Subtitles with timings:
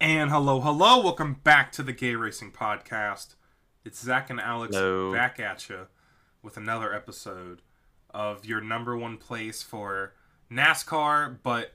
[0.00, 3.34] And hello, hello, welcome back to the Gay Racing Podcast.
[3.84, 5.12] It's Zack and Alex Hello.
[5.12, 5.86] back at you
[6.42, 7.62] with another episode
[8.10, 10.14] of your number one place for
[10.52, 11.72] NASCAR, but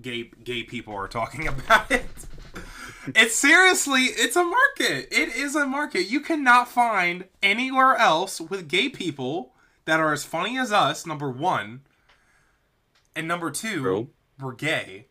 [0.00, 2.06] gay gay people are talking about it.
[3.08, 5.08] it's seriously, it's a market.
[5.10, 6.08] It is a market.
[6.08, 9.52] You cannot find anywhere else with gay people
[9.84, 11.06] that are as funny as us.
[11.06, 11.80] Number one,
[13.16, 14.08] and number two, True.
[14.40, 15.08] we're gay.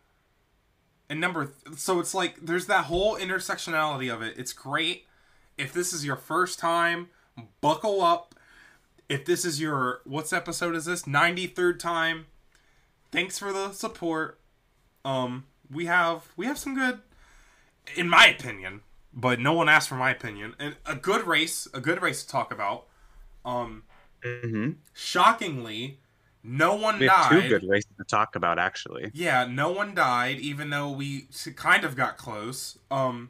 [1.14, 4.34] And number, th- so it's like there's that whole intersectionality of it.
[4.36, 5.06] It's great.
[5.60, 7.10] If this is your first time,
[7.62, 8.34] buckle up.
[9.08, 11.04] If this is your what's episode is this?
[11.04, 12.26] 93rd time.
[13.12, 14.40] Thanks for the support.
[15.06, 17.02] Um we have we have some good
[17.96, 18.82] in my opinion,
[19.14, 20.56] but no one asked for my opinion.
[20.58, 22.88] And a good race, a good race to talk about.
[23.46, 23.84] Um
[24.26, 24.72] Mm-hmm.
[24.94, 26.00] shockingly,
[26.44, 27.42] no one We have died.
[27.44, 29.12] two good races to talk about, actually.
[29.14, 32.78] Yeah, no one died, even though we kind of got close.
[32.92, 33.30] Um,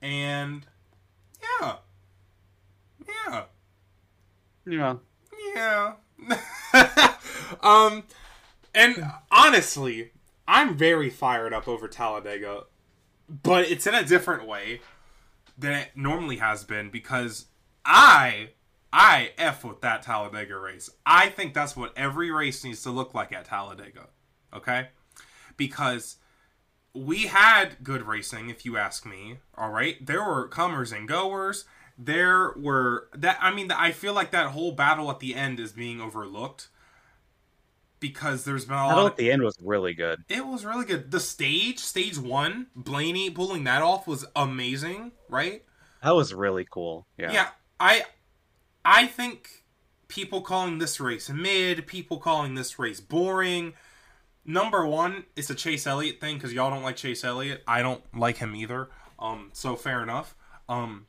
[0.00, 0.66] and
[1.60, 1.76] yeah,
[3.06, 3.44] yeah,
[4.66, 4.94] Yeah.
[5.54, 5.92] yeah.
[7.62, 8.04] um,
[8.74, 10.12] and honestly,
[10.48, 12.64] I'm very fired up over Talladega,
[13.28, 14.80] but it's in a different way
[15.56, 17.46] than it normally has been because
[17.84, 18.50] I.
[18.94, 20.88] I F with that Talladega race.
[21.04, 24.06] I think that's what every race needs to look like at Talladega.
[24.54, 24.88] Okay?
[25.56, 26.16] because
[26.94, 31.64] we had good racing if you ask me all right there were comers and goers
[31.98, 35.72] there were that i mean i feel like that whole battle at the end is
[35.72, 36.68] being overlooked
[38.00, 40.22] because there's been a lot the end was really good.
[40.28, 45.64] it was really good the stage stage one blaney pulling that off was amazing right
[46.02, 47.06] That was really cool.
[47.16, 47.32] Yeah.
[47.32, 47.48] yeah,
[47.80, 48.02] I
[48.84, 49.64] I think
[50.08, 53.74] people calling this race mid, people calling this race boring.
[54.44, 57.62] Number one, it's a Chase Elliott thing because y'all don't like Chase Elliott.
[57.66, 58.90] I don't like him either.
[59.18, 60.34] Um, so fair enough.
[60.68, 61.06] Um,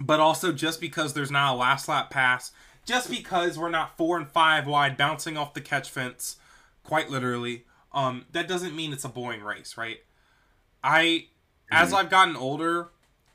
[0.00, 2.52] but also just because there's not a last lap pass,
[2.86, 6.36] just because we're not four and five wide bouncing off the catch fence,
[6.82, 9.98] quite literally, um, that doesn't mean it's a boring race, right?
[10.82, 11.26] I,
[11.70, 12.90] as I've gotten older,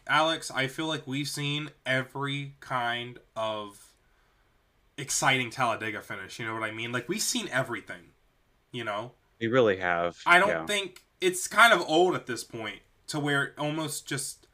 [0.08, 3.94] Alex, I feel like we've seen every kind of
[4.98, 6.40] exciting Talladega finish.
[6.40, 6.92] You know what I mean?
[6.92, 8.12] Like we've seen everything.
[8.72, 10.18] You know, We really have.
[10.26, 10.66] I don't yeah.
[10.66, 14.48] think it's kind of old at this point to where it almost just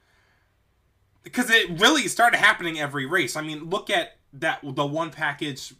[1.23, 3.35] because it really started happening every race.
[3.35, 5.73] I mean, look at that the one package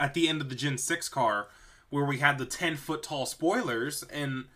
[0.00, 1.48] at the end of the Gen Six car
[1.90, 4.46] where we had the ten foot tall spoilers and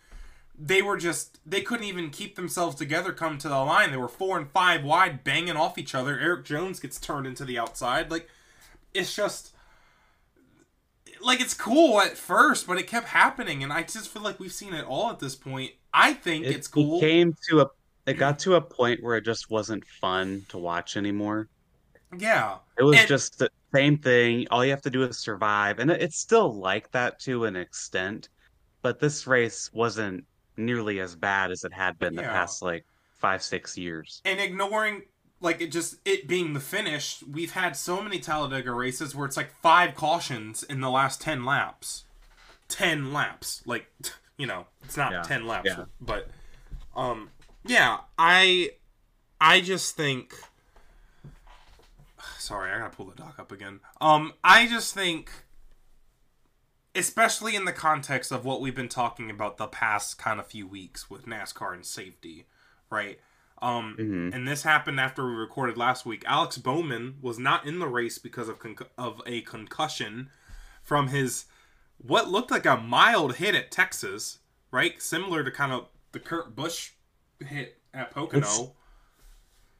[0.61, 3.91] they were just they couldn't even keep themselves together come to the line.
[3.91, 6.19] They were four and five wide, banging off each other.
[6.19, 8.11] Erik Jones gets turned into the outside.
[8.11, 8.27] Like
[8.93, 9.53] it's just
[11.21, 14.51] like it's cool at first, but it kept happening, and I just feel like we've
[14.53, 15.71] seen it all at this point.
[15.93, 16.97] I think It, it's cool.
[16.97, 17.67] It came to a.
[18.05, 21.47] It got to a point where it just wasn't fun to watch anymore.
[22.17, 24.47] yeah, It was And- just the same thing.
[24.49, 28.29] All you have to do is survive, and it's still like that to an extent.
[28.81, 30.25] But this race wasn't
[30.59, 32.85] nearly as bad as it had been the past like
[33.17, 34.21] five, six years.
[34.25, 35.03] and ignoring
[35.41, 39.37] like it just it being the finish, we've had so many Talladega races where it's
[39.37, 42.03] like five cautions in the last ten laps.
[42.67, 43.87] Ten laps, like
[44.37, 45.85] you know, it's not Yeah, ten laps, yeah.
[46.01, 46.27] but
[46.95, 47.29] um,
[47.65, 48.71] yeah, I
[49.41, 50.33] I just think.
[52.37, 53.79] Sorry, I gotta pull the dock up again.
[54.01, 55.31] Um, I just think,
[56.95, 60.67] especially in the context of what we've been talking about the past kind of few
[60.67, 62.47] weeks with NASCAR and safety,
[62.89, 63.19] right?
[63.61, 64.33] Um, Mhm.
[64.33, 66.23] and this happened after we recorded last week.
[66.25, 70.29] Alex Bowman was not in the race because of conc- of a concussion
[70.81, 71.45] from his
[71.97, 74.39] what looked like a mild hit at Texas,
[74.71, 75.01] right?
[75.01, 76.91] Similar to kind of the Kurt Busch
[77.45, 78.37] hit at Pocono.
[78.39, 78.67] It's-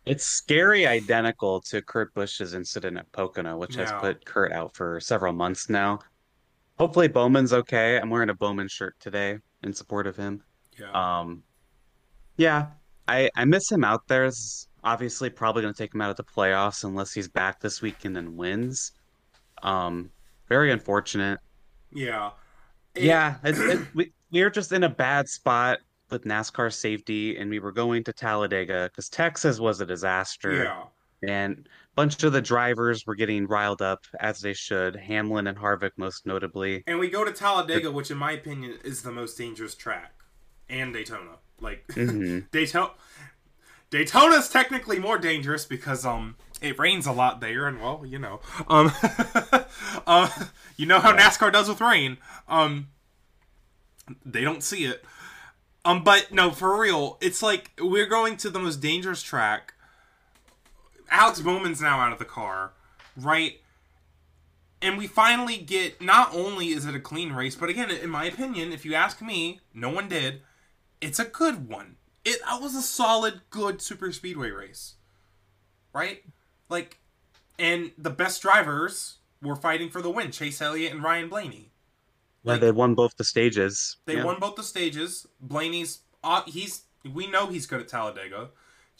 [0.05, 4.99] It's scary identical to Kurt Busch's incident at Pocono, which has put Kurt out for
[4.99, 5.99] several months now.
[6.79, 7.97] Hopefully Bowman's okay.
[7.97, 10.41] I'm wearing a Bowman shirt today in support of him.
[10.79, 10.91] yeah.
[11.19, 11.43] Um,
[12.37, 12.67] yeah,
[13.07, 14.23] I I miss him out there.
[14.25, 17.81] It's obviously probably going to take him out of the playoffs unless he's back this
[17.81, 18.93] weekend and wins.
[19.61, 20.09] Um,
[20.47, 21.39] very unfortunate.
[21.91, 22.31] yeah.
[22.95, 27.37] It- Yeah, it, it, we we were just in a bad spot with NASCAR safety,
[27.37, 30.83] and we were going to Talladega because Texas was a disaster, Yeah.
[31.29, 31.67] and
[31.99, 34.95] bunch of the drivers were getting riled up as they should.
[34.95, 36.81] Hamlin and Harvick, most notably.
[36.87, 40.13] And we go to Talladega, which in my opinion is the most dangerous track,
[40.69, 41.39] and Daytona.
[41.59, 42.49] Like Mhm.
[42.51, 42.91] Daytona,
[43.89, 48.39] Daytona's technically more dangerous because um it rains a lot there, and well, you know,
[48.69, 48.93] um,
[50.07, 50.29] uh,
[50.77, 51.11] you know how.
[51.13, 52.17] NASCAR does with rain.
[52.47, 52.87] Um,
[54.25, 55.03] they don't see it.
[55.83, 59.73] Um, but no, for real, it's like we're going to the most dangerous track.
[61.11, 62.73] Alex Bowman's now out of the car,
[63.17, 63.59] right?
[64.81, 68.25] And we finally get not only is it a clean race, but again, in my
[68.25, 70.41] opinion, if you ask me, no one did.
[71.01, 71.97] It's a good one.
[72.23, 74.95] It that was a solid, good super speedway race,
[75.93, 76.23] right?
[76.69, 76.99] Like,
[77.57, 81.71] and the best drivers were fighting for the win: Chase Elliott and Ryan Blaney.
[82.43, 83.97] Yeah, Like- they won both the stages.
[84.05, 84.23] They Yeah.
[84.25, 85.27] won both the stages.
[85.41, 86.83] Blaney's uh, he's
[87.13, 88.49] we know he's good at Talladega.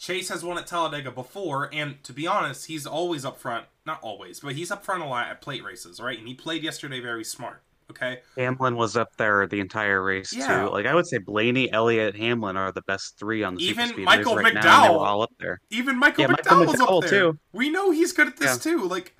[0.00, 3.66] Chase has won at Talladega before, and to be honest, he's always up front.
[3.84, 6.18] Not always, but he's up front a lot at plate races, right?
[6.18, 7.62] And he played yesterday very smart.
[7.90, 10.62] Okay, Hamlin was up there the entire race Yeah.
[10.64, 10.70] too.
[10.70, 14.36] Like I would say, Blaney, Elliott, Hamlin are the best three on the Even Michael
[14.36, 14.60] right now.
[14.88, 15.00] McDowell.
[15.00, 15.60] were all up there.
[15.70, 17.32] even Michael Yeah, McDowell Michael was up there.
[17.32, 17.38] too.
[17.52, 18.72] We know he's good at this Yeah.
[18.72, 18.84] too.
[18.86, 19.16] Like,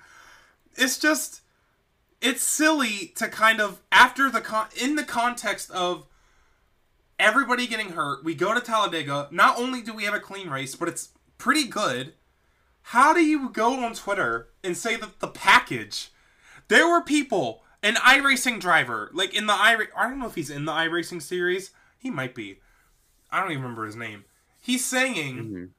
[0.77, 1.41] it's just,
[2.21, 6.07] it's silly to kind of after the con in the context of
[7.21, 8.23] everybody getting hurt.
[8.23, 9.27] We go to Talladega.
[9.31, 12.13] Not only do we have a clean race, but it's pretty good.
[12.83, 16.09] How do you go on Twitter and say that the package?
[16.67, 19.77] There were people, an iRacing driver, like in the i.
[19.95, 21.71] I don't know if he's in the iRacing series.
[21.99, 22.59] He might be.
[23.29, 24.25] I don't even remember his name.
[24.59, 25.69] He's saying Mhm.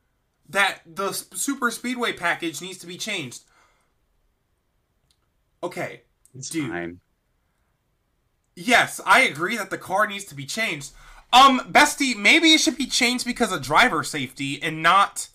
[0.48, 3.42] that the super speedway package needs to be changed.
[5.62, 6.02] Okay,
[6.34, 6.70] It's Dude.
[6.70, 7.00] fine.
[8.56, 10.92] yes, I agree that the car needs to be changed.
[11.32, 15.29] Um, Bestie, maybe it should be changed because of driver safety and not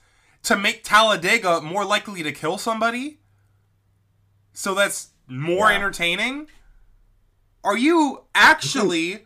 [0.43, 3.19] to make Talladega more likely to kill somebody.
[4.53, 5.75] So that's more Yeah.
[5.75, 6.47] entertaining.
[7.63, 9.25] Are you actually?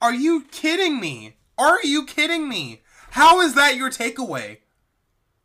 [0.00, 1.36] Are you kidding me?
[1.56, 2.82] Are you kidding me?
[3.12, 4.58] How is that your takeaway?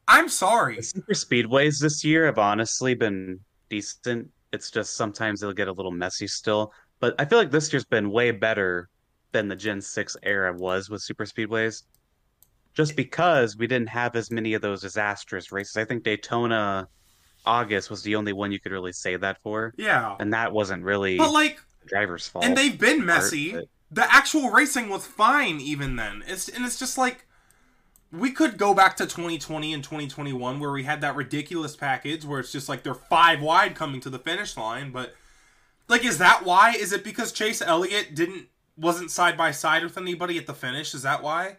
[0.07, 0.77] I'm sorry.
[0.77, 3.39] The super speedways this year have honestly been
[3.69, 4.29] decent.
[4.51, 6.73] It's just sometimes they'll get a little messy still.
[6.99, 8.89] But I feel like this year's been way better
[9.31, 11.83] than the Gen 6 era was with super speedways.
[12.73, 15.75] Just because we didn't have as many of those disastrous races.
[15.77, 16.87] I think Daytona
[17.45, 19.73] August was the only one you could really say that for.
[19.77, 20.15] Yeah.
[20.19, 22.45] And that wasn't really But like the driver's fault.
[22.45, 23.53] and they've been part, messy.
[23.53, 26.23] but- The actual racing was fine even then.
[26.27, 27.25] It's and it's just like
[28.11, 32.39] we could go back to 2020 and 2021 where we had that ridiculous package where
[32.39, 35.15] it's just like they're five wide coming to the finish line, but
[35.87, 36.71] like is that why?
[36.73, 38.47] Is it because Chase Elliott didn't
[38.79, 40.93] wasn't side by side with anybody at the finish?
[40.93, 41.57] Is that why?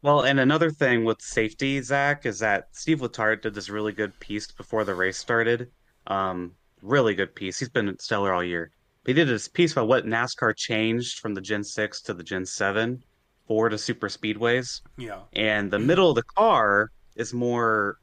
[0.00, 4.18] Well, and another thing with safety, Zack, is that Steve Letarte did this really good
[4.20, 5.70] piece before the race started.
[6.06, 6.52] Um,
[6.82, 7.58] really good piece.
[7.58, 8.70] He's been stellar all year.
[9.06, 12.46] He did this piece about what NASCAR changed from the Gen 6 to the Gen
[12.46, 13.02] 7
[13.48, 14.82] for the super speedways.
[14.96, 15.20] Yeah.
[15.32, 17.98] And the middle of the car is more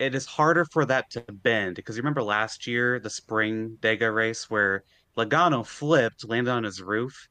[0.00, 4.12] it is harder for that to bend because you remember last year the spring Dega
[4.12, 4.82] race where
[5.24, 7.28] Logano flipped, landed on his roof,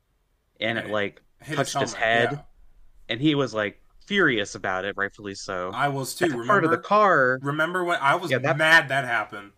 [0.60, 2.40] and it like Hit touched his helmet, head yeah.
[3.10, 5.72] and he was like furious about it, rightfully so.
[5.74, 6.26] I was too.
[6.26, 6.48] That remember?
[6.48, 9.52] part of the car, remember when I was Yeah, that- mad that happened?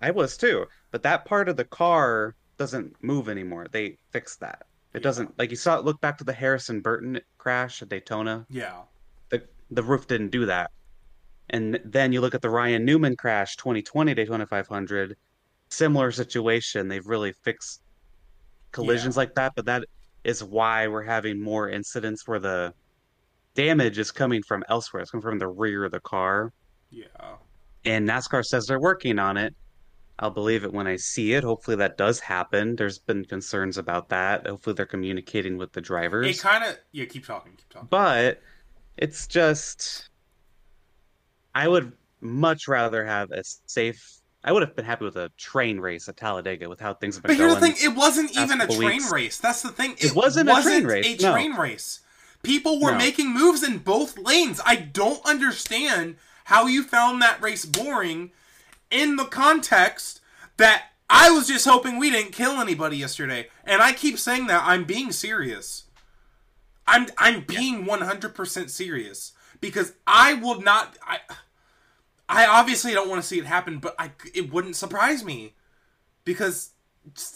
[0.00, 3.66] I was too, but that part of the car doesn't move anymore.
[3.70, 4.66] They fixed that.
[4.94, 5.02] It Yeah.
[5.04, 8.46] doesn't like you saw look back to the Harrison Burton crash at Daytona.
[8.50, 8.82] Yeah.
[9.30, 10.70] The the roof didn't do that.
[11.50, 15.16] And then you look at the Ryan Newman crash 2020 Daytona 500,
[15.72, 16.88] similar situation.
[16.88, 17.82] They've really fixed
[18.70, 19.84] collisions like that, but that
[20.24, 22.74] is why we're having more incidents where the
[23.54, 25.02] damage is coming from elsewhere.
[25.02, 26.52] It's coming from the rear of the car.
[26.90, 27.06] Yeah.
[27.84, 29.54] And NASCAR says they're working on it.
[30.18, 31.42] I'll believe it when I see it.
[31.42, 32.76] Hopefully that does happen.
[32.76, 34.46] There's been concerns about that.
[34.46, 36.26] Hopefully they're communicating with the drivers.
[36.28, 37.06] It kind of yeah.
[37.06, 37.52] Keep talking.
[37.56, 37.88] Keep talking.
[37.90, 38.40] But
[38.96, 40.10] it's just
[41.54, 45.78] I would much rather have a safe I would have been happy with a train
[45.78, 47.72] race at Talladega with how things have been But here's the going.
[47.74, 49.12] thing: it wasn't even a train weeks.
[49.12, 49.38] race.
[49.38, 49.94] That's the thing.
[49.98, 51.56] It wasn't a train race, A no.
[51.58, 52.00] race.
[52.42, 52.98] People were No.
[52.98, 54.60] making moves in both lanes.
[54.64, 58.32] I don't understand how you found that race boring,
[58.90, 60.20] in the context
[60.56, 63.48] that I was just hoping we didn't kill anybody yesterday.
[63.64, 65.84] And I keep saying that I'm being serious.
[66.86, 70.98] I'm I'm being 100% serious because I will not.
[71.06, 71.20] I
[72.32, 75.54] I obviously don't want to see it happen, but I it wouldn't surprise me
[76.24, 76.70] because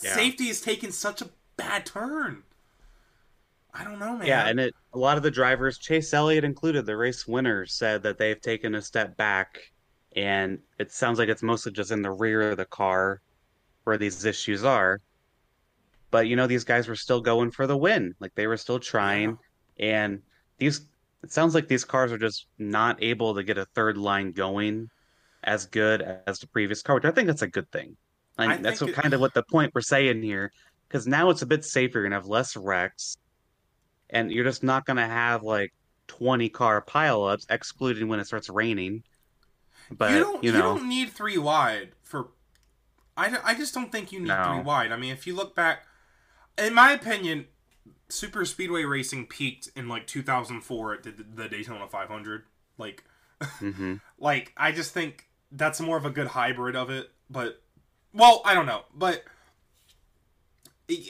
[0.02, 0.14] Yeah.
[0.14, 2.44] safety is taking such a bad turn.
[3.74, 4.26] I don't know, man.
[4.26, 8.02] Yeah, and it a lot of the drivers, Chase Elliott included, the race winner, said
[8.04, 9.72] that they've taken a step back
[10.14, 13.20] and it sounds like it's mostly just in the rear of the car
[13.84, 15.00] where these issues are.
[16.10, 18.14] But you know, these guys were still going for the win.
[18.18, 19.38] Like they were still trying
[19.78, 20.22] and
[20.58, 20.80] these
[21.26, 24.88] it sounds like these cars are just not able to get a third line going
[25.42, 27.96] as good as the previous car, which I think that's a good thing.
[28.38, 30.52] I Like that's what, it- kind of what the point we're saying here.
[30.88, 31.98] because now it's a bit safer.
[31.98, 33.16] You're gonna have less wrecks,
[34.10, 35.72] and you're just not gonna have like
[36.06, 39.02] 20 car pileups, excluding when it starts raining.
[39.90, 42.28] But you don't you you, don't need three wide for.
[43.16, 44.44] I, I just don't think you need No.
[44.54, 44.92] three wide.
[44.92, 45.86] I mean, if you look back,
[46.58, 47.46] in my opinion,
[48.08, 52.44] super speedway racing peaked in like 2004 at the, the Daytona 500.
[52.78, 53.04] Like,
[53.60, 54.00] mhm.
[54.18, 57.10] like I just think that's more of a good hybrid of it.
[57.30, 57.60] But
[58.12, 59.24] well, I don't know, but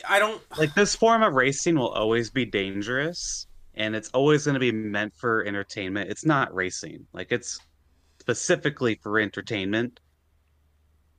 [0.08, 0.40] I don't.
[0.58, 4.72] like this form of racing will always be dangerous, and it's always going to be
[4.72, 6.10] meant for entertainment.
[6.10, 7.06] It's not racing.
[7.12, 7.58] Like it's
[8.20, 10.00] specifically for entertainment.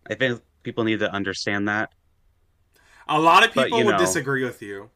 [0.09, 1.91] I think people need to understand that.
[3.07, 4.89] A lot of people you would know, disagree with you.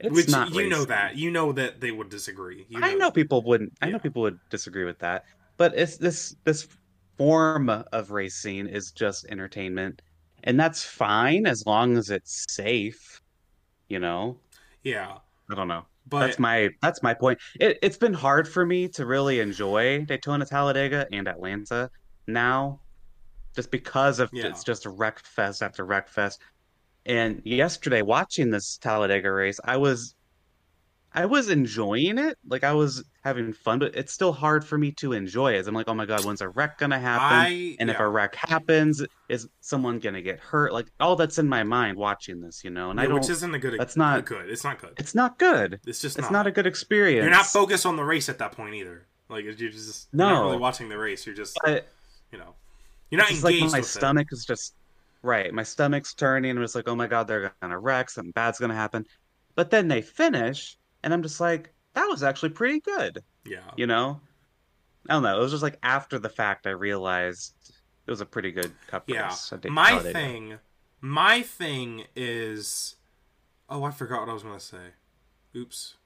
[0.00, 2.66] It's which not you know that you know that they would disagree.
[2.68, 3.72] You I know people wouldn't.
[3.82, 3.92] I Yeah.
[3.92, 5.24] know people would disagree with that,
[5.56, 6.66] but it's this this
[7.18, 10.02] form of racing is just entertainment,
[10.44, 13.20] and that's fine as long as it's safe.
[13.88, 14.40] You know,
[14.82, 15.18] Yeah,
[15.50, 15.86] I don't know.
[16.06, 17.38] but that's my that's my point.
[17.60, 21.90] It it's been hard for me to really enjoy Daytona, Talladega, and Atlanta
[22.26, 22.80] now,
[23.56, 24.46] just because of Yeah.
[24.48, 26.40] it's just a wreck fest after wreck fest.
[27.06, 30.14] And yesterday, watching this Talladega race, I was
[31.12, 32.38] I was enjoying it.
[32.46, 35.66] Like I was having fun, but it's still hard for me to enjoy it.
[35.66, 37.36] I'm like, oh my God, when's a wreck gonna happen?
[37.36, 40.72] I and if a wreck happens, is someone gonna get hurt?
[40.72, 42.90] Like all that's in my mind watching this, you know.
[42.90, 43.14] And I don't.
[43.14, 43.78] which isn't a good.
[43.78, 44.48] that's not- good.
[44.48, 44.94] It's not good.
[44.98, 45.80] it's not good.
[45.86, 46.32] It's just It's not.
[46.32, 47.24] not a good experience.
[47.24, 49.06] You're not focused on the race at that point either.
[49.28, 51.26] Like you're just you're not really watching the race.
[51.26, 51.88] You're just But
[52.30, 52.54] you know
[53.10, 54.74] you're not engaged like my stomach is just
[55.22, 55.52] right.
[55.52, 58.10] My stomach's turning, and it's like, oh my God, they're gonna wreck.
[58.10, 59.04] Something bad's gonna happen.
[59.54, 63.22] But then they finish, and I'm just like, that was actually pretty good.
[63.44, 63.70] Yeah.
[63.76, 64.20] You know?
[65.08, 65.38] I don't know.
[65.38, 67.54] It was just like after the fact, I realized
[68.06, 69.34] it was a pretty good cup Yeah.
[69.68, 70.58] My thing,
[71.00, 72.96] my thing is,
[73.68, 74.94] oh, I forgot what I was gonna say.
[75.56, 75.96] Oops.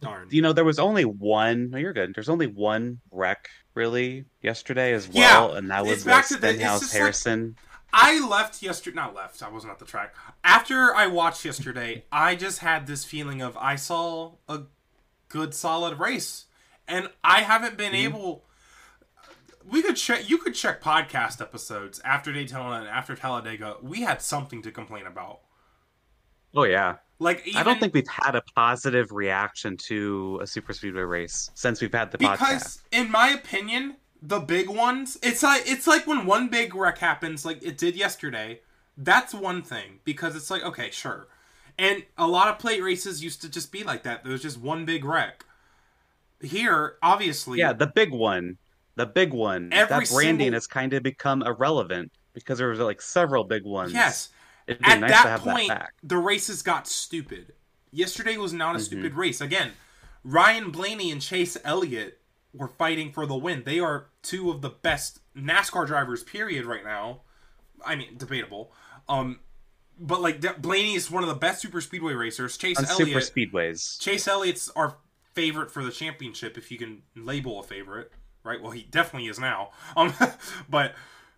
[0.00, 0.28] Darn.
[0.30, 1.70] You know, there was only one.
[1.70, 2.14] No, you're good.
[2.14, 3.48] There's only one wreck
[3.78, 7.56] really yesterday as Yeah, well, and that was back to the- it's Stenhouse like- Harrison.
[7.90, 8.96] I left yesterday.
[8.96, 9.42] Not left.
[9.42, 10.14] I wasn't at the track.
[10.44, 14.62] After I watched yesterday, I just had this feeling of I saw a
[15.30, 16.44] good, solid race,
[16.86, 18.14] and I haven't been Mm-hmm.
[18.14, 18.44] able.
[19.64, 20.28] We could check.
[20.28, 23.76] You could check podcast episodes after Daytona and after Talladega.
[23.82, 25.40] We had something to complain about.
[26.54, 26.96] Oh yeah.
[27.20, 31.50] Like even, I don't think we've had a positive reaction to a super speedway race
[31.54, 32.32] since we've had the podcast.
[32.38, 36.98] because in my opinion the big ones it's like it's like when one big wreck
[36.98, 38.60] happens like it did yesterday
[38.96, 41.28] that's one thing because it's like okay sure
[41.78, 44.58] and a lot of plate races used to just be like that there was just
[44.60, 45.44] one big wreck
[46.40, 48.58] here obviously Yeah, the big one.
[48.96, 49.70] The big one.
[49.72, 53.64] Every that branding single- has kind of become irrelevant because there was like several big
[53.64, 53.92] ones.
[53.92, 54.30] yes
[54.68, 57.52] at nice that point that the races got stupid.
[57.90, 58.82] Yesterday was not a Mhm.
[58.82, 59.40] stupid race.
[59.40, 59.72] Again
[60.24, 62.20] ryan blaney and chase elliott
[62.52, 63.62] were fighting for the win.
[63.64, 67.22] They are two of the best nascar drivers period right now.
[67.86, 68.72] I mean debatable.
[69.08, 69.40] Um
[70.00, 72.56] but like De- blaney is one of the best super speedway racers.
[72.56, 73.98] Chase On super speedways.
[74.00, 74.96] chase elliott's our
[75.34, 78.60] favorite for the championship if you can label a favorite right?
[78.60, 79.70] Well he definitely is now.
[79.96, 80.12] Um
[80.68, 80.94] but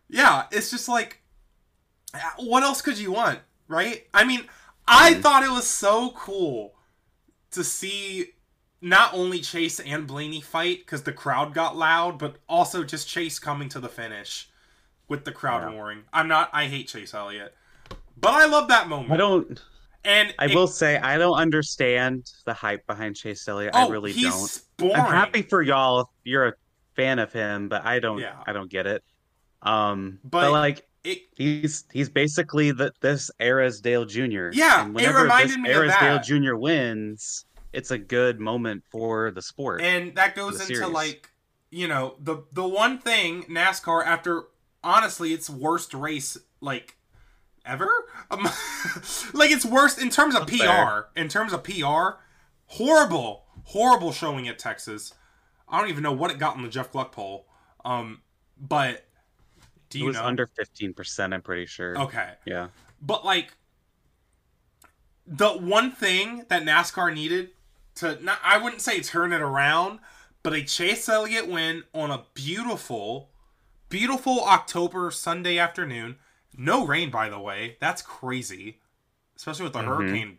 [0.08, 1.19] yeah it's just like
[2.38, 3.38] what else could you want
[3.68, 4.44] right i mean
[4.88, 5.22] i Mhm.
[5.22, 6.74] thought it was so cool
[7.52, 8.32] to see
[8.80, 13.38] not only chase and blaney fight because the crowd got loud but also just chase
[13.38, 14.48] coming to the finish
[15.08, 15.76] with the crowd Yeah.
[15.78, 17.54] roaring i'm not i hate chase elliott
[18.16, 19.62] but i love that moment I don't
[20.02, 23.72] and I it- will say I don't understand the hype behind Chase Elliott.
[23.74, 24.30] oh, I really he's
[24.78, 24.88] don't.
[24.88, 24.94] boring.
[25.02, 26.52] I'm happy for y'all if you're a
[26.96, 28.42] fan of him, but I don't Yeah.
[28.46, 29.04] I don't get it.
[29.60, 34.50] Um But- but, like it, he's he's basically the this era's Dale Jr.
[34.52, 36.20] Yeah, and it whenever reminded this me of era's Dale.
[36.20, 36.54] Jr.
[36.56, 39.80] wins, it's a good moment for the sport.
[39.80, 40.88] and that goes into series.
[40.92, 41.30] like
[41.70, 44.44] you know the the one thing NASCAR after
[44.82, 46.96] honestly its worst race like
[47.64, 47.88] ever
[48.30, 48.42] um,
[49.34, 51.06] like it's worst in terms of Up PR there.
[51.16, 52.18] in terms of PR
[52.66, 55.14] horrible horrible showing at Texas
[55.68, 57.46] I don't even know what it got on the Jeff Gluck poll
[57.84, 58.22] um
[58.58, 59.06] but
[59.90, 61.98] do it you was know under 15%, I'm pretty sure.
[62.00, 62.68] okay Yeah.
[63.02, 63.52] But like
[65.26, 67.50] the one thing that NASCAR needed
[67.96, 70.00] to not I wouldn't say turn it around,
[70.42, 73.30] but a Chase Elliott win on a beautiful
[73.88, 76.16] beautiful October Sunday afternoon.
[76.56, 77.76] No rain by the way.
[77.80, 78.80] That's crazy.
[79.36, 79.86] Especially with the Mhm.
[79.86, 80.38] hurricane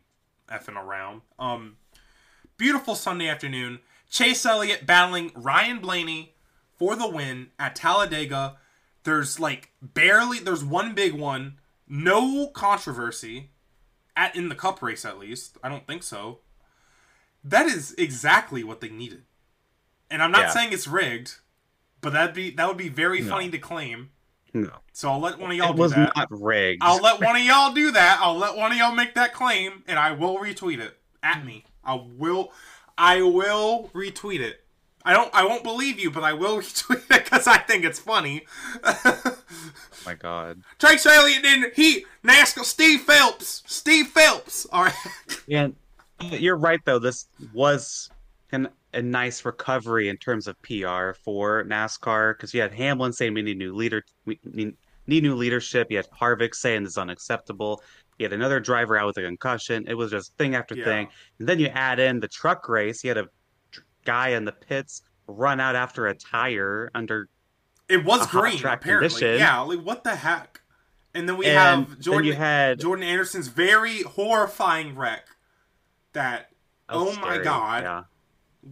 [0.50, 1.22] effing around.
[1.40, 1.78] Um
[2.58, 3.80] beautiful Sunday afternoon.
[4.10, 6.36] Chase Elliott battling Ryan Blaney
[6.78, 8.58] for the win at Talladega.
[9.04, 13.50] There's like barely there's one big one no controversy
[14.16, 15.58] at in the cup race at least.
[15.64, 16.40] I don't think so.
[17.44, 19.24] That is exactly what they needed.
[20.10, 20.50] And I'm not Yeah.
[20.52, 21.36] saying it's rigged,
[22.00, 23.30] but that'd be that would be very No.
[23.30, 24.12] funny to claim.
[24.54, 26.14] No, So I'll let one of y'all it do was that.
[26.16, 26.84] not rigged.
[26.84, 28.20] I'll let one of y'all do that.
[28.22, 31.48] I'll let one of y'all make that claim, and I will retweet it at hmm.
[31.48, 31.66] me.
[31.86, 32.52] I will,
[32.98, 34.61] I will retweet it.
[35.04, 38.00] I don't, I won't believe you, but I will retweet it because I think it's
[38.00, 38.46] funny.
[38.84, 39.38] Oh
[40.06, 40.62] my god.
[40.80, 41.74] Chase Elliott didn't.
[41.76, 43.64] He NASCAR Steve Phelps.
[43.66, 44.66] Steve Phelps.
[44.72, 44.94] All right.
[45.50, 45.76] And
[46.20, 47.00] uh, you're right though.
[47.00, 48.10] This was
[48.52, 53.34] an, a nice recovery in terms of PR for NASCAR because you had Hamlin saying
[53.34, 54.76] we need new leader, we need,
[55.08, 55.88] need new leadership.
[55.90, 57.82] You had Harvick saying this is unacceptable.
[58.18, 59.86] You had another driver out with a concussion.
[59.88, 60.86] It was just thing after Yeah.
[60.86, 61.08] thing.
[61.40, 63.04] And then you add in the truck race.
[63.04, 63.30] You had a tr-
[64.06, 67.30] guy in the pits run out after a tire under
[67.90, 69.10] It was A hot green, track apparently.
[69.10, 69.40] condition.
[69.40, 69.60] Yeah.
[69.62, 70.62] Like what the heck?
[71.14, 72.28] And then we and have then Jordan.
[72.28, 75.26] you had Jordan Anderson's very horrifying wreck.
[76.14, 76.50] That.
[76.90, 77.44] oh, oh my scary.
[77.44, 77.84] God.
[77.84, 78.04] Yeah.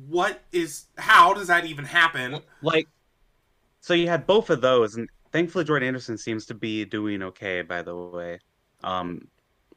[0.08, 0.86] What is?
[0.98, 2.42] How does that even happen?
[2.62, 2.88] like
[3.82, 7.62] so you had both of those and thankfully jordan anderson seems to be doing okay
[7.62, 8.38] by the way
[8.84, 9.26] um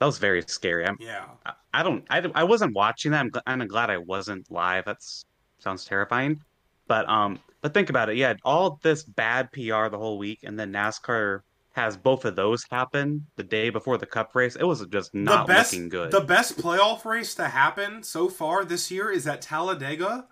[0.00, 1.26] that was very scary i'm Yeah.
[1.46, 4.84] i I don't i, I wasn't watching that i'm, gl- I'm glad i wasn't live
[4.84, 5.24] that's
[5.62, 6.40] sounds terrifying
[6.88, 10.58] but um but think about it Yeah, all this bad pr the whole week and
[10.58, 11.42] then nascar
[11.74, 15.46] has both of those happen the day before the cup race it was just not
[15.46, 19.26] the best, looking good The best playoff race to happen so far this year is
[19.26, 20.26] at Talladega.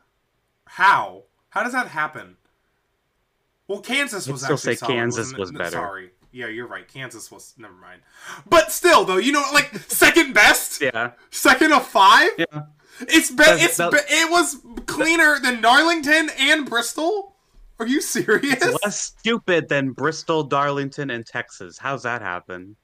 [0.67, 1.23] How?
[1.49, 2.37] How does that happen?
[3.69, 5.71] Well, Kansas I'd was still actually say solid, Kansas was better.
[5.71, 6.11] Sorry.
[6.33, 6.87] Yeah, you're right.
[6.87, 8.03] Kansas was never mind.
[8.49, 12.31] But still, though, you know, like second best, yeah second of five.
[12.39, 12.63] yeah
[13.09, 17.37] It's be- That's- it's that- be- it was cleaner than Darlington and Bristol.
[17.79, 18.63] Are you serious?
[18.63, 22.77] it's less stupid than bristol darlington and texas how's that happen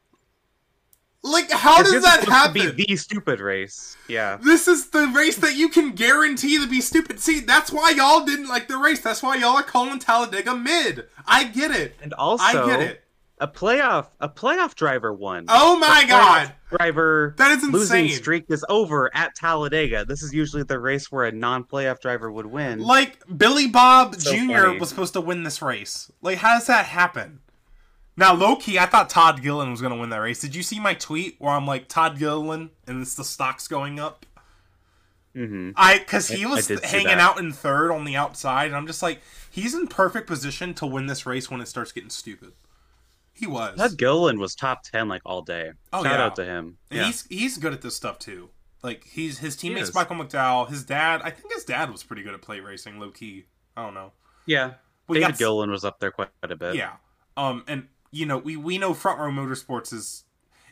[1.26, 2.66] like, how does that happen?
[2.66, 3.96] To be the stupid race.
[4.08, 4.38] Yeah.
[4.40, 7.18] This is the race that you can guarantee to be stupid.
[7.18, 9.00] See, that's why y'all didn't like the race.
[9.00, 11.06] That's why y'all are calling Talladega mid.
[11.26, 11.96] I get it.
[12.00, 13.04] And also, I get it.
[13.38, 15.44] A playoff a playoff driver won.
[15.48, 16.54] Oh my god.
[16.70, 20.06] Driver That is losing streak is over at Talladega.
[20.06, 22.80] This is usually the race where a non-playoff driver would win.
[22.80, 24.52] Like Billy Bob So Jr.
[24.54, 24.78] funny.
[24.78, 26.10] was supposed to win this race.
[26.22, 27.40] Like, how does that happen?
[28.16, 30.40] Now, low key, I thought Todd Gilliland was gonna win that race.
[30.40, 34.00] Did you see my tweet where I'm like Todd Gilliland and it's the stocks going
[34.00, 34.24] up?
[35.34, 39.02] hmm I because he was hanging out in third on the outside, and I'm just
[39.02, 39.20] like,
[39.50, 42.52] he's in perfect position to win this race when it starts getting stupid.
[43.38, 43.76] He was.
[43.76, 45.72] Todd Gilliland was top ten like all day.
[45.92, 46.24] Oh, Shout yeah.
[46.24, 46.78] out to him.
[46.90, 47.06] And Yeah.
[47.06, 48.48] He's he's good at this stuff too.
[48.82, 49.94] Like he's his teammates.
[49.94, 51.20] Michael McDowell, his dad.
[51.22, 53.44] I think his dad was pretty good at plate racing, low key.
[53.76, 54.12] I don't know.
[54.46, 54.74] yeah.
[55.08, 56.74] We David got- Gilliland was up there quite a bit.
[56.76, 56.94] Yeah.
[57.36, 60.24] Um, and you know we we know Front Row Motorsports is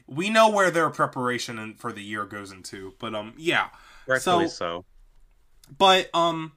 [0.07, 3.69] we know where their preparation and for the year goes into, but um yeah.
[4.07, 4.85] Rightfully So- so.
[5.79, 6.53] But um,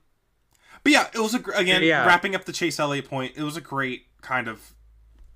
[0.84, 2.06] but yeah, it was a again Yeah.
[2.06, 3.34] wrapping up the Chase Elliott point.
[3.36, 4.74] It was a great kind of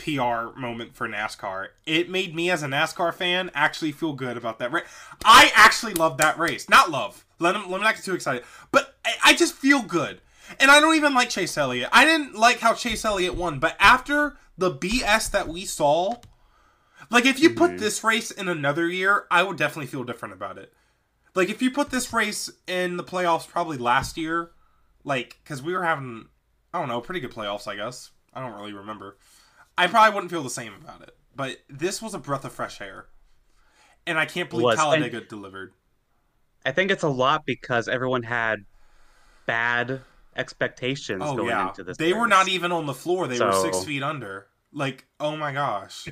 [0.04, 1.68] PR moment for NASCAR.
[1.86, 4.86] It made me as a NASCAR fan actually feel good about that race.
[5.24, 6.68] I actually love that race.
[6.70, 7.26] Not love.
[7.40, 8.44] Let him let me not get too excited.
[8.72, 10.22] But I, I just feel good.
[10.60, 11.90] And I don't even like Chase Elliott.
[11.94, 16.16] I didn't like how Chase Elliott won, but after the BS that we saw,
[17.10, 17.80] like if you put Mhm.
[17.80, 20.74] this race in another year, I would definitely feel different about it.
[21.36, 24.52] Like if you put this race in the playoffs probably last year,
[25.04, 26.28] like because we were having,
[26.74, 28.12] I don't know, pretty good playoffs, I guess.
[28.34, 29.18] I don't really remember.
[29.78, 31.16] I probably wouldn't feel the same about it.
[31.36, 33.06] But this was a breath of fresh air,
[34.06, 35.74] and I can't believe Was, and- Talladega delivered.
[36.66, 38.66] I think it's a lot because everyone had
[39.48, 40.02] bad
[40.36, 41.98] expectations Oh going yeah, into this.
[41.98, 44.48] they were not even on the floor; they were six feet under.
[44.74, 46.08] Like, oh my gosh,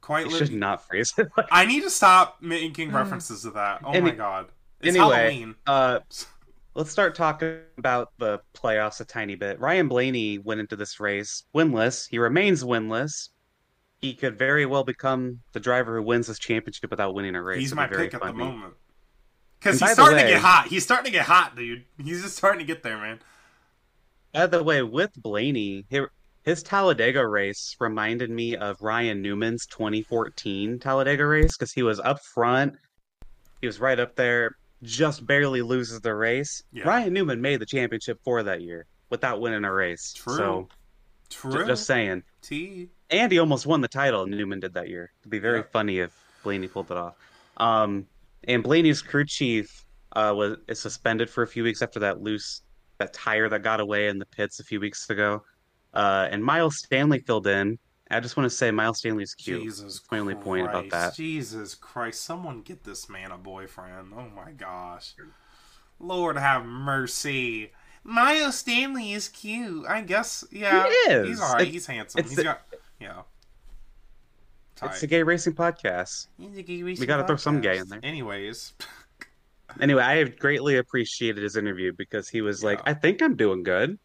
[0.00, 1.28] quite should not phrase it.
[1.36, 3.82] like- I need to stop making references to that.
[3.84, 4.46] Oh Any- my god,
[4.80, 5.54] it's anyway, Halloween.
[5.66, 6.00] Uh,
[6.76, 9.58] let's start talking about the playoffs a tiny bit.
[9.58, 12.06] Ryan Blaney went into this race winless.
[12.08, 13.30] He remains winless.
[13.98, 17.60] He could very well become the driver who wins this championship without winning a race.
[17.60, 18.74] He's my pick at the moment.
[19.58, 20.66] Because he's starting to get hot.
[20.68, 21.86] He's starting to get hot, dude.
[21.96, 23.20] He's just starting to get there, man.
[24.34, 25.86] By the way, with Blaney,
[26.42, 32.20] his Talladega race reminded me of Ryan Newman's 2014 Talladega race because he was up
[32.20, 32.74] front.
[33.62, 36.62] He was right up there, just barely loses the race.
[36.72, 36.84] Yeah.
[36.86, 40.12] Ryan Newman made the championship for that year without winning a race.
[40.12, 40.36] True.
[40.36, 40.68] So
[41.30, 41.52] True.
[41.62, 42.22] j- just saying.
[42.42, 42.88] T.
[43.10, 44.26] And he almost won the title.
[44.26, 45.12] Newman did that year.
[45.20, 45.64] It'd be very Yeah.
[45.72, 46.12] funny if
[46.42, 47.14] Blaney pulled it off.
[47.56, 48.06] Um,
[48.44, 49.84] and Blaney's crew chief
[50.14, 52.62] uh, was is suspended for a few weeks after that loose
[52.98, 55.42] that tire that got away in the pits a few weeks ago.
[55.92, 57.78] Uh, and Miles Stanley filled in.
[58.10, 59.62] I just want to say Miles Stanley's cute.
[59.62, 61.14] Jesus my only point about that.
[61.14, 64.12] Jesus Christ, someone get this man a boyfriend.
[64.14, 65.14] Oh my gosh.
[65.98, 67.72] Lord have mercy.
[68.04, 69.86] Miles Stanley is cute.
[69.88, 70.84] I guess, yeah.
[70.84, 71.28] He is.
[71.28, 71.66] He's alright.
[71.66, 72.22] He's handsome.
[72.24, 72.62] He's the- got,
[73.00, 73.22] yeah.
[74.82, 76.26] It's a gay racing podcast.
[76.38, 78.00] We gotta throw some gay in there.
[78.02, 78.74] Anyways,
[79.80, 83.62] Anyway, I have greatly appreciated his interview because he was like, "I think I'm doing
[83.62, 83.98] good."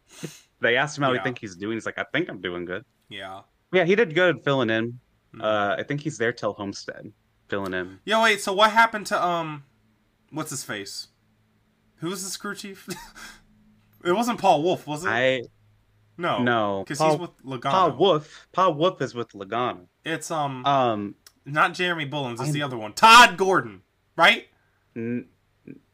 [0.60, 1.18] They asked him how Yeah.
[1.18, 1.76] he think he's doing.
[1.76, 3.42] He's like, "I think I'm doing good." yeah.
[3.72, 4.98] Yeah, he did good filling in.
[5.34, 5.42] Mhm.
[5.42, 7.10] Uh, I think he's there till Homestead,
[7.48, 7.98] filling in.
[8.04, 8.40] Yo, wait.
[8.40, 9.64] So what happened to um,
[10.30, 11.08] what's his face?
[11.96, 12.86] Who was the screw chief?
[14.04, 15.08] it wasn't Paul Wolfe, was it?
[15.08, 15.42] I
[16.18, 17.70] no, no, because he's with Logano.
[17.70, 18.46] Paul Wolfe.
[18.52, 19.86] Paul Wolfe is with Logano.
[20.04, 21.14] It's um, Um,
[21.46, 22.40] not Jeremy Bullins.
[22.40, 22.92] It's I'm- the other one.
[22.92, 23.80] Todd Gordon,
[24.16, 24.48] right?
[24.94, 25.26] n-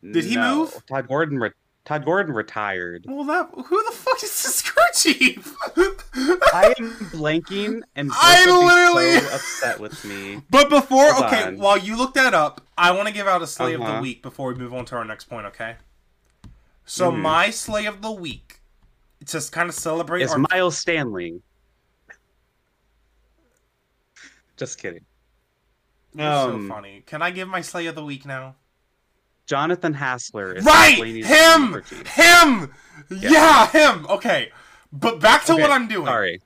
[0.03, 0.57] Did he no.
[0.61, 0.83] move?
[0.89, 1.39] Todd Gordon.
[1.39, 1.51] Re-
[1.89, 3.07] Todd Gordon retired.
[3.09, 5.57] Well, that who the fuck is screw chief?
[5.75, 10.43] I am blanking, and I literally- so upset with me.
[10.51, 11.57] But before, Hold okay, on.
[11.57, 14.03] while you look that up, I want to give out a slay of the Uh-huh.
[14.03, 15.47] week before we move on to our next point.
[15.47, 15.77] Okay.
[16.85, 17.21] So Mhm.
[17.21, 18.61] my slay of the week,
[19.25, 20.21] just kind of celebrate.
[20.21, 21.41] It's our- Miles Stanley.
[24.59, 25.07] Just kidding.
[26.15, 27.03] You're um, so funny.
[27.07, 28.57] Can I give my slay of the week now?
[29.49, 32.73] Jonathan Hassler is Right, him, him,
[33.11, 33.67] yeah.
[33.71, 34.07] him.
[34.09, 34.51] Okay,
[34.93, 36.07] but back to Okay, what I'm doing.
[36.07, 36.41] Sorry.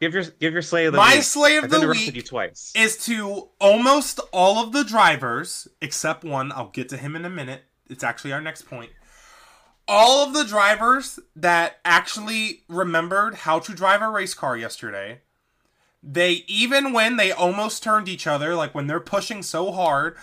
[0.00, 1.22] Give your give your slay of the My week.
[1.22, 2.72] slay of I've the week you twice.
[2.74, 6.50] is to almost all of the drivers, except one.
[6.52, 7.62] I'll get to him in a minute.
[7.88, 8.90] It's actually our next point.
[9.88, 15.20] All of the drivers that actually remembered how to drive a race car yesterday,
[16.02, 20.16] they even when they almost turned each other, like when they're pushing so hard,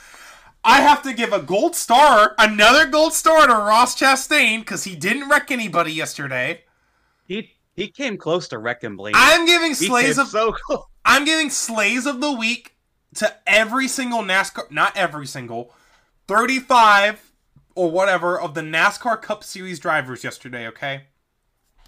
[0.64, 4.96] I have to give a gold star, another gold star to Ross Chastain because he
[4.96, 6.64] didn't wreck anybody yesterday.
[7.26, 9.16] He he came close to wrecking Blaney.
[9.18, 10.84] I'm giving slays of so close.
[11.06, 12.76] I'm giving slays of the week
[13.16, 15.74] to every single NASCAR, not every single,
[16.28, 17.32] 35
[17.76, 21.04] or whatever of the NASCAR Cup Series drivers yesterday, okay?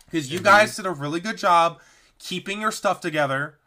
[0.06, 0.44] Because you mhm.
[0.44, 1.80] guys did a really good job
[2.20, 3.60] keeping your stuff together,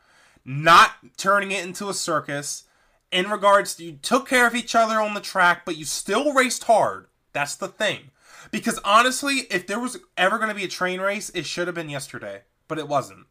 [0.45, 2.65] not turning it into a circus.
[3.11, 6.33] In regards to, you took care of each other on the track, but you still
[6.33, 7.07] raced hard.
[7.33, 8.11] That's the thing.
[8.51, 11.75] Because honestly, if there was ever going to be a train race, it should have
[11.75, 13.27] been yesterday, but it wasn't.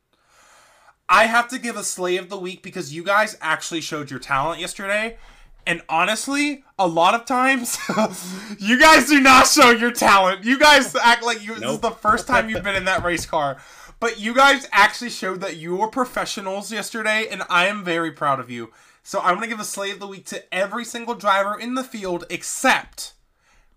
[1.10, 4.20] I have to give a slay of the week because you guys actually showed your
[4.20, 5.18] talent yesterday.
[5.66, 7.78] And honestly, a lot of times,
[8.60, 10.46] you guys do not show your talent.
[10.46, 11.56] You guys act like you.
[11.56, 13.58] This is the first time you've been in that race car,
[14.00, 18.40] but you guys actually showed that you were professionals yesterday, and I am very proud
[18.40, 18.72] of you.
[19.08, 21.84] So I'm gonna give a slay of the week to every single driver in the
[21.86, 23.13] field except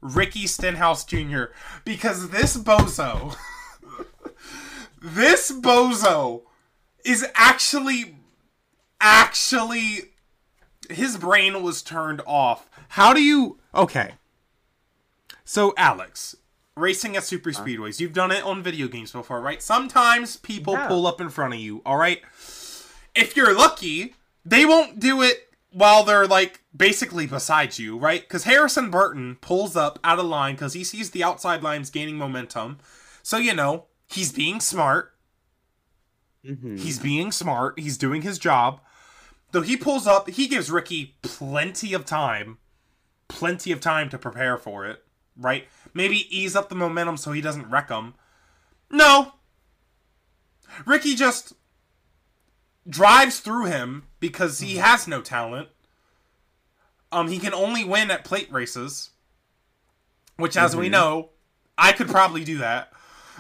[0.00, 1.44] Ricky Stenhouse Jr.
[1.84, 3.36] because this bozo,
[5.00, 6.42] this bozo
[7.04, 8.16] is actually
[9.00, 10.10] actually
[10.88, 12.68] his brain was turned off.
[12.88, 14.14] How do you Okay.
[15.44, 16.34] So Alex,
[16.76, 17.52] racing at super uh.
[17.52, 19.62] speedways, you've done it on video games before, right?
[19.62, 20.88] Sometimes people Yeah.
[20.88, 22.20] pull up in front of you, all right?
[23.14, 28.28] If you're lucky, they won't do it while they're like basically beside you, right?
[28.28, 32.16] Cuz Harrison Burton pulls up out of line cuz he sees the outside lines gaining
[32.16, 32.78] momentum.
[33.22, 35.14] So you know, he's being smart.
[36.44, 36.78] Mhm.
[36.78, 37.78] He's being smart.
[37.78, 38.80] He's doing his job.
[39.52, 42.58] Though he pulls up, he gives Ricky plenty of time,
[43.28, 45.04] plenty of time to prepare for it,
[45.36, 45.68] right?
[45.92, 48.14] Maybe ease up the momentum so he doesn't wreck him.
[48.90, 49.34] No.
[50.86, 51.52] Ricky just
[52.88, 55.68] drives through him because he has no talent.
[57.12, 59.10] Um, he can only win at plate races,
[60.36, 60.92] which, as we Mhm.
[60.92, 61.30] know,
[61.76, 62.92] I could probably do that.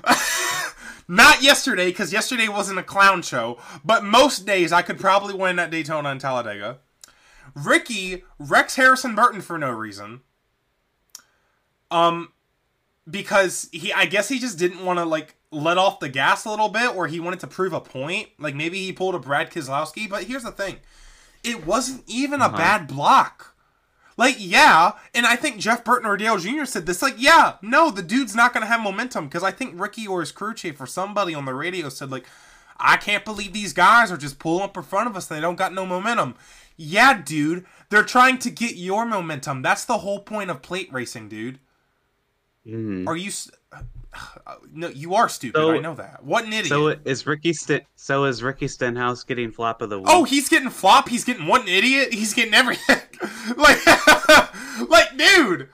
[1.08, 5.58] Not yesterday, because yesterday wasn't a clown show, but most days I could probably win
[5.58, 6.78] at Daytona and Talladega.
[7.54, 10.20] Ricky wrecks Harrison Burton for no reason.
[11.90, 12.32] Um,
[13.10, 16.50] because he, I guess he just didn't want to like let off the gas a
[16.50, 18.28] little bit, or he wanted to prove a point.
[18.38, 20.08] Like maybe he pulled a Brad Keselowski.
[20.08, 20.76] But here's the thing,
[21.42, 22.56] it wasn't even a Uh-huh.
[22.56, 23.54] bad block.
[24.16, 26.66] Like, yeah, and I think Jeff Burton or Dale Jr.
[26.66, 27.00] said this.
[27.00, 30.20] Like, yeah, no, the dude's not going to have momentum because I think Ricky or
[30.20, 32.26] his crew chief or somebody on the radio said, like,
[32.76, 35.40] I can't believe these guys are just pulling up in front of us and they
[35.40, 36.34] don't got no momentum.
[36.76, 39.62] Yeah, dude, they're trying to get your momentum.
[39.62, 41.58] That's the whole point of plate racing, dude.
[42.66, 43.06] Mhm.
[43.08, 43.30] Are you.
[44.72, 45.58] No, you are stupid.
[45.58, 46.22] So- I know that.
[46.24, 46.66] What an idiot.
[46.68, 50.06] So is Ricky St- so is Ricky Stenhouse getting flop of the week?
[50.08, 51.08] Oh, he's getting flop.
[51.08, 52.12] He's getting what an idiot.
[52.12, 53.00] He's getting everything.
[53.56, 53.78] like,
[54.88, 55.68] like, dude,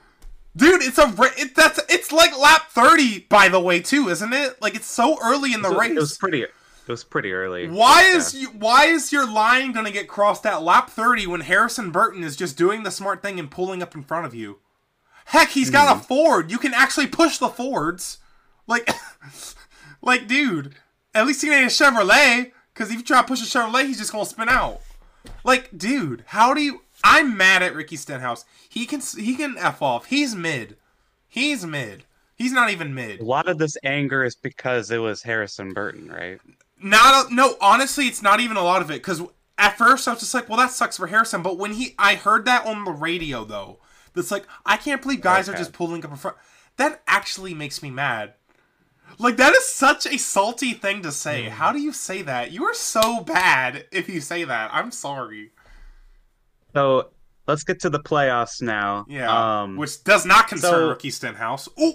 [0.55, 4.61] dude, it's a it, that's it's like lap thirty, by the way, too, isn't it?
[4.61, 5.91] Like, it's so early in the So race.
[5.91, 6.43] It was pretty.
[6.43, 6.51] It
[6.87, 7.69] was pretty early.
[7.69, 8.17] Why Yeah.
[8.17, 12.23] is you, why is your line gonna get crossed at lap 30 when Harrison Burton
[12.23, 14.59] is just doing the smart thing and pulling up in front of you?
[15.25, 15.99] Heck, he's got Hmm.
[15.99, 16.49] a Ford.
[16.51, 18.19] You can actually push the Fords.
[18.67, 18.89] Like,
[20.01, 20.75] like, dude,
[21.13, 22.51] at least he ain't a Chevrolet.
[22.73, 24.81] Because if you try to push a Chevrolet, he's just gonna spin out.
[25.43, 26.81] Like, dude, how do you?
[27.03, 28.45] I'm mad at Ricky Stenhouse.
[28.69, 30.05] He can he can f off.
[30.05, 30.77] He's mid.
[31.27, 32.03] He's mid.
[32.35, 33.19] He's not even mid.
[33.19, 36.39] A lot of this anger is because it was Harrison Burton, right?
[36.79, 39.23] Not a, no, honestly, it's not even a lot of it because
[39.57, 41.41] at first I was just like, well, that sucks for Harrison.
[41.41, 43.79] But when he, I heard that on the radio though,
[44.13, 46.37] that's like, I can't believe guys are just pulling up in front.
[46.77, 48.35] That actually makes me mad.
[49.19, 51.45] Like that is such a salty thing to say.
[51.45, 51.49] Hmm.
[51.51, 52.51] How do you say that?
[52.51, 54.69] You are so bad if you say that.
[54.73, 55.51] I'm sorry.
[56.73, 57.09] So
[57.47, 59.05] let's get to the playoffs now.
[59.09, 61.67] Yeah, Um, which does not concern so- Rookie Stenhouse.
[61.81, 61.93] Ooh.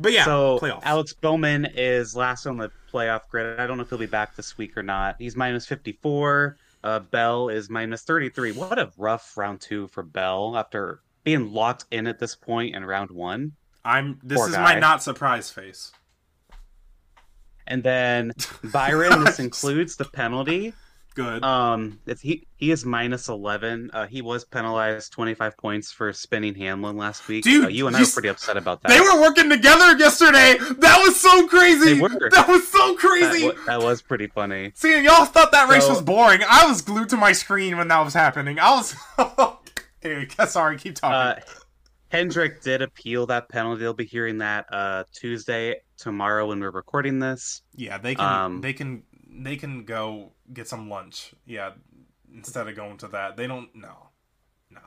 [0.00, 0.82] But yeah, so playoffs.
[0.84, 3.58] Alex Bowman is last on the playoff grid.
[3.58, 5.16] I don't know if he'll be back this week or not.
[5.18, 6.56] He's minus 54.
[6.84, 8.52] Uh, Bell is minus 33.
[8.52, 12.84] What a rough round two for Bell after being locked in at this point in
[12.84, 13.52] round one.
[13.88, 14.20] I'm.
[14.22, 15.92] This poor is my not surprise face.
[17.66, 18.32] And then
[18.72, 20.72] Byron, this includes the penalty.
[21.14, 21.42] Good.
[21.42, 23.90] Um, it's, he he is minus 11.
[23.92, 27.42] Uh, he was penalized 25 points for spinning Hamlin last week.
[27.42, 28.88] Dude, Uh, you and I were pretty upset about that.
[28.90, 30.56] They were working together yesterday.
[30.78, 31.94] That was so crazy.
[31.94, 32.30] They were.
[32.30, 33.50] That was so that, crazy.
[33.66, 34.70] that was pretty funny.
[34.76, 36.40] See, y'all thought that race So- was boring.
[36.48, 38.60] I was glued to my screen when that was happening.
[38.60, 38.94] I was.
[40.04, 40.78] anyway, sorry.
[40.78, 41.14] Keep talking.
[41.16, 41.40] Uh,
[42.10, 43.80] Hendrick did appeal that penalty.
[43.80, 47.62] They'll be hearing that uh, Tuesday tomorrow when we're recording this.
[47.74, 48.24] yeah, they can.
[48.24, 49.02] um, they can.
[49.30, 51.34] They can go get some lunch.
[51.46, 51.72] Yeah,
[52.34, 53.68] instead of going to that, they don't.
[53.74, 54.08] No,
[54.70, 54.80] nah.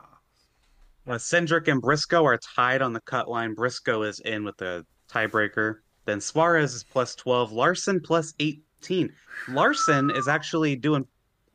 [1.06, 3.54] Uh, Cindric and Briscoe are tied on the cut line.
[3.54, 5.76] Briscoe is in with the tiebreaker.
[6.04, 7.52] Then Suarez is plus 12.
[7.52, 9.12] Larson plus 18.
[9.48, 11.06] Larson is actually doing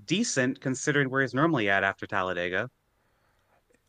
[0.05, 2.69] decent considering where he's normally at after Talladega.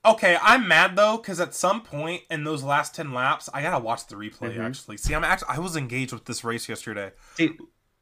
[0.04, 3.82] Okay, I'm mad though because at some point in those last ten laps, I gotta
[3.82, 4.54] watch the replay.
[4.56, 4.64] Mhm.
[4.64, 7.12] Actually, see, I'm actually I was engaged with this race yesterday.
[7.34, 7.50] See,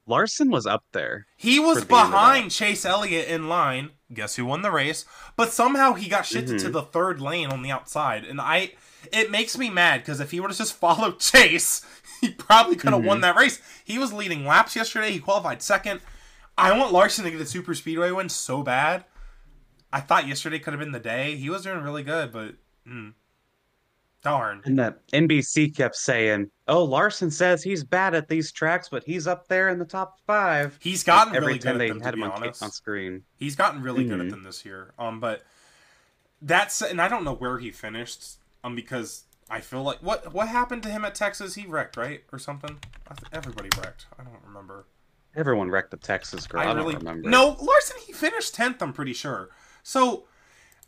[0.06, 1.26] Larson was up there.
[1.36, 3.90] He was For the end of behind Chase Elliott in line.
[4.12, 5.04] Guess who won the race?
[5.36, 6.72] But somehow he got shifted to Mhm.
[6.72, 8.74] the third lane on the outside, and I.
[9.12, 11.80] It makes me mad because if he would have just followed Chase,
[12.20, 13.22] he probably could have won Mhm.
[13.22, 13.60] that race.
[13.84, 15.12] He was leading laps yesterday.
[15.12, 16.00] He qualified second.
[16.58, 19.04] I want Larson to get a super speedway win so bad.
[19.92, 21.36] I thought yesterday could have been the day.
[21.36, 22.54] He was doing really good, but
[22.86, 23.14] mm,
[24.22, 24.62] darn.
[24.64, 29.26] And the NBC kept saying, "Oh, Larson says he's bad at these tracks, but he's
[29.26, 30.78] up there in the top five.
[30.82, 33.22] He's gotten Every really time good they at them, had to him on, on screen.
[33.36, 34.30] He's gotten really good at Mhm.
[34.30, 34.92] them this year.
[34.98, 35.44] Um, but
[36.42, 38.36] that's and I don't know where he finished.
[38.64, 41.54] Um, because I feel like what what happened to him at Texas?
[41.54, 42.78] He wrecked, right, or something.
[43.32, 44.06] Everybody wrecked.
[44.18, 44.86] I don't remember.
[45.36, 46.60] Everyone wrecked the Texas girl.
[46.62, 47.28] I, I don't really remember.
[47.30, 47.98] no Larson.
[48.06, 48.82] He finished tenth.
[48.82, 49.50] I'm pretty sure.
[49.88, 50.24] So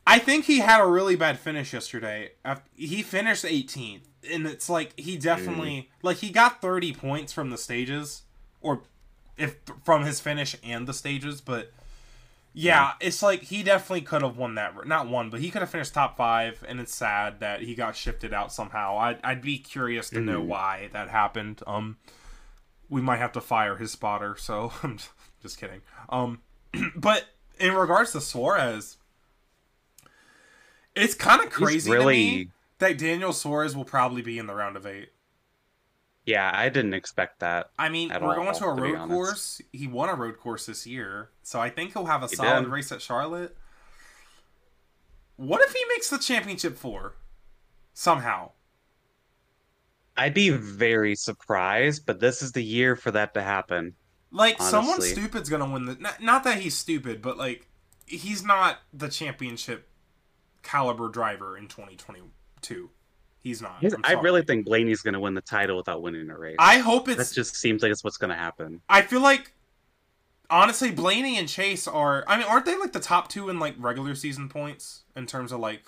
[0.05, 2.33] I think he had a really bad finish yesterday.
[2.75, 7.59] He finished 18th, and it's like he definitely like he got 30 points from the
[7.59, 8.23] stages,
[8.61, 8.83] or
[9.37, 11.41] if from his finish and the stages.
[11.41, 11.73] But
[12.53, 14.75] yeah, it's like he definitely could have won that.
[14.85, 16.65] Not won, but he could have finished top five.
[16.67, 18.97] And it's sad that he got shifted out somehow.
[18.99, 20.47] I'd, I'd be curious to know Mhm.
[20.47, 21.63] why that happened.
[21.69, 21.99] Um,
[22.89, 24.35] we might have to fire his spotter.
[24.37, 24.99] So I'm
[25.41, 25.83] just kidding.
[26.09, 26.41] Um,
[26.97, 27.27] but
[27.61, 28.97] in regards to Suarez,
[30.95, 34.77] it's kind of crazy to me that Daniel Suarez will probably be in the round
[34.77, 35.11] of eight.
[36.25, 37.71] Yeah, I didn't expect that.
[37.79, 39.63] I mean, we're all, going to a to road course.
[39.73, 42.65] He won a road course this year, so I think he'll have a He solid
[42.65, 42.71] did.
[42.71, 43.57] race at Charlotte.
[45.37, 47.15] What if he makes the championship four
[47.95, 48.51] somehow?
[50.19, 53.95] I'd be very surprised, but this is the year for that to happen.
[54.31, 55.95] Like someone stupid's gonna win the.
[55.97, 57.67] Not, not that he's stupid, but like
[58.07, 59.89] he's not the championship
[60.63, 62.91] caliber driver in 2022.
[63.41, 63.79] He's not.
[63.83, 66.57] I'm I really think Blaney's going to win the title without winning a race.
[66.59, 67.31] I hope it's.
[67.31, 68.81] that just seems like it's what's going to happen.
[68.89, 69.53] I feel like
[70.51, 72.25] honestly, Blaney and Chase are.
[72.27, 75.53] I mean, aren't they like the top two in like regular season points in terms
[75.53, 75.83] of like?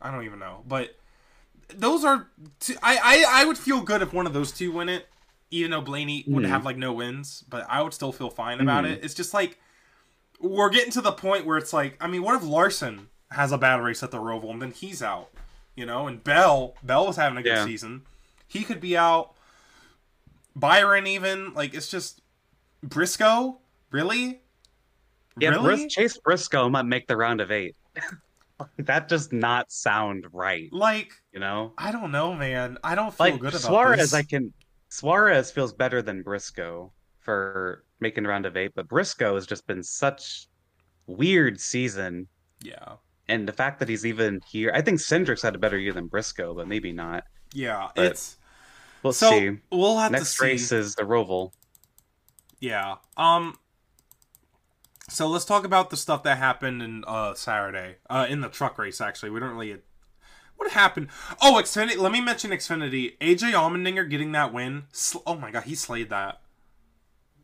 [0.00, 0.96] I don't even know, but
[1.68, 2.28] those are.
[2.60, 5.08] Two, I, I I would feel good if one of those two win it,
[5.52, 6.48] even though Blaney would Mhm.
[6.48, 8.92] have like no wins, but I would still feel fine about Mhm.
[8.92, 9.04] it.
[9.04, 9.58] It's just like
[10.40, 13.58] we're getting to the point where it's like, I mean, what if Larson has a
[13.58, 15.30] bad race at the Roval and then he's out,
[15.76, 16.08] you know?
[16.08, 17.64] And Bell, Bell was having a good Yeah.
[17.64, 18.02] season,
[18.48, 19.34] he could be out.
[20.56, 22.20] Byron even like it's just
[22.82, 23.60] Briscoe,
[23.90, 24.40] really?
[25.38, 25.76] Yeah, really?
[25.84, 27.76] Bris- Chase Briscoe might make the round of eight.
[28.78, 30.68] that does not sound right.
[30.72, 32.78] like You know, I don't know, man.
[32.84, 34.14] I don't feel like good about Suarez, this.
[34.14, 34.52] I can
[34.92, 39.82] Suarez feels better than Briscoe for making round of eight, but Briscoe has just been
[39.82, 40.48] such
[41.06, 42.28] weird season.
[42.62, 42.96] Yeah.
[43.26, 46.08] And the fact that he's even here, I think Cindric's had a better year than
[46.08, 47.24] Briscoe, but maybe not.
[47.54, 48.36] Yeah, But it's
[49.02, 49.58] We'll so see.
[49.70, 50.44] we'll have Next to see.
[50.44, 51.52] race is the Roval.
[52.60, 52.96] Yeah.
[53.16, 53.56] Um.
[55.08, 57.96] So let's talk about the stuff that happened in uh Saturday.
[58.10, 59.00] Uh, in the truck race.
[59.00, 59.78] Actually, we don't really.
[60.62, 61.08] What happened?
[61.42, 61.98] Oh, Xfinity.
[61.98, 63.18] Let me mention Xfinity.
[63.18, 64.84] AJ Allmendinger getting that win.
[64.92, 66.40] Sl- oh my god, he slayed that.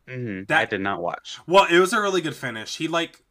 [0.07, 0.47] Mhm.
[0.47, 1.37] That- I did not watch.
[1.45, 2.77] Well, it was a really good finish.
[2.77, 3.21] He like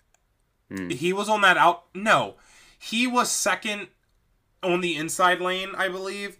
[0.70, 0.92] Mm.
[0.92, 1.84] he was on that out.
[1.94, 2.36] No,
[2.78, 3.88] he was second
[4.62, 6.36] on the inside lane, I believe.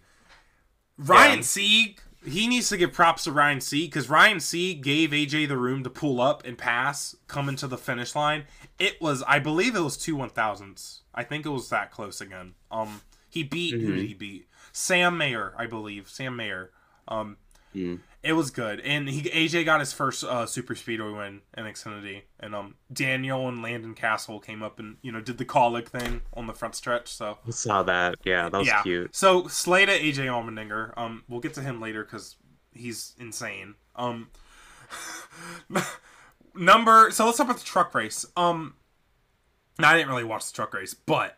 [0.99, 1.43] Ryan Yeah.
[1.43, 5.57] Sieg, he needs to give props to Ryan Sieg because Ryan Sieg gave AJ the
[5.57, 8.45] room to pull up and pass, coming to the finish line.
[8.77, 11.01] It was, I believe, it was two one thousandths.
[11.15, 12.53] I think it was that close again.
[12.69, 14.07] Um, he beat who did Mhm.
[14.07, 14.47] he beat?
[14.71, 16.09] Sam Mayer, I believe.
[16.09, 16.71] Sam Mayer.
[17.07, 17.37] Um,
[17.75, 17.99] Mm.
[18.23, 22.23] it was good, and he AJ got his first uh, super speedway win in Xfinity,
[22.39, 26.21] and um Daniel and Landon Cassill came up and you know did the Kaulig thing
[26.33, 27.09] on the front stretch.
[27.09, 28.15] So I saw that.
[28.23, 29.15] Yeah, that was yeah, cute.
[29.15, 30.97] so Slade AJ Allmendinger.
[30.97, 32.37] Um, we'll get to him later because
[32.73, 33.75] he's insane.
[33.95, 34.29] Um,
[36.55, 37.11] number.
[37.11, 38.25] So let's talk about the truck race.
[38.35, 38.75] Um,
[39.77, 41.37] now, I didn't really watch the truck race, but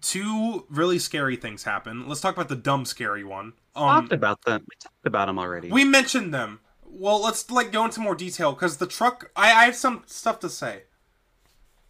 [0.00, 2.08] two really scary things happen.
[2.08, 3.52] Let's talk about the dumb scary one.
[3.76, 4.62] Um, talked about them.
[4.68, 5.70] We talked about them already.
[5.70, 6.60] we mentioned them.
[6.84, 9.30] Well, let's like go into more detail because the truck.
[9.36, 10.82] I, I have some stuff to say.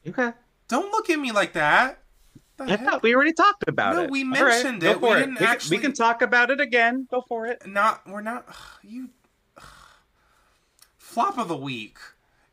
[0.07, 0.33] okay.
[0.69, 1.99] Don't look at me like that.
[2.61, 2.85] I heck?
[2.85, 4.11] thought we already talked about No, it.
[4.11, 5.01] we mentioned go it.
[5.01, 7.09] We for didn't we can- actually- We can talk about it again.
[7.11, 7.67] Go for it.
[7.67, 8.47] not we're not
[8.83, 9.09] you
[10.99, 11.97] flop of the week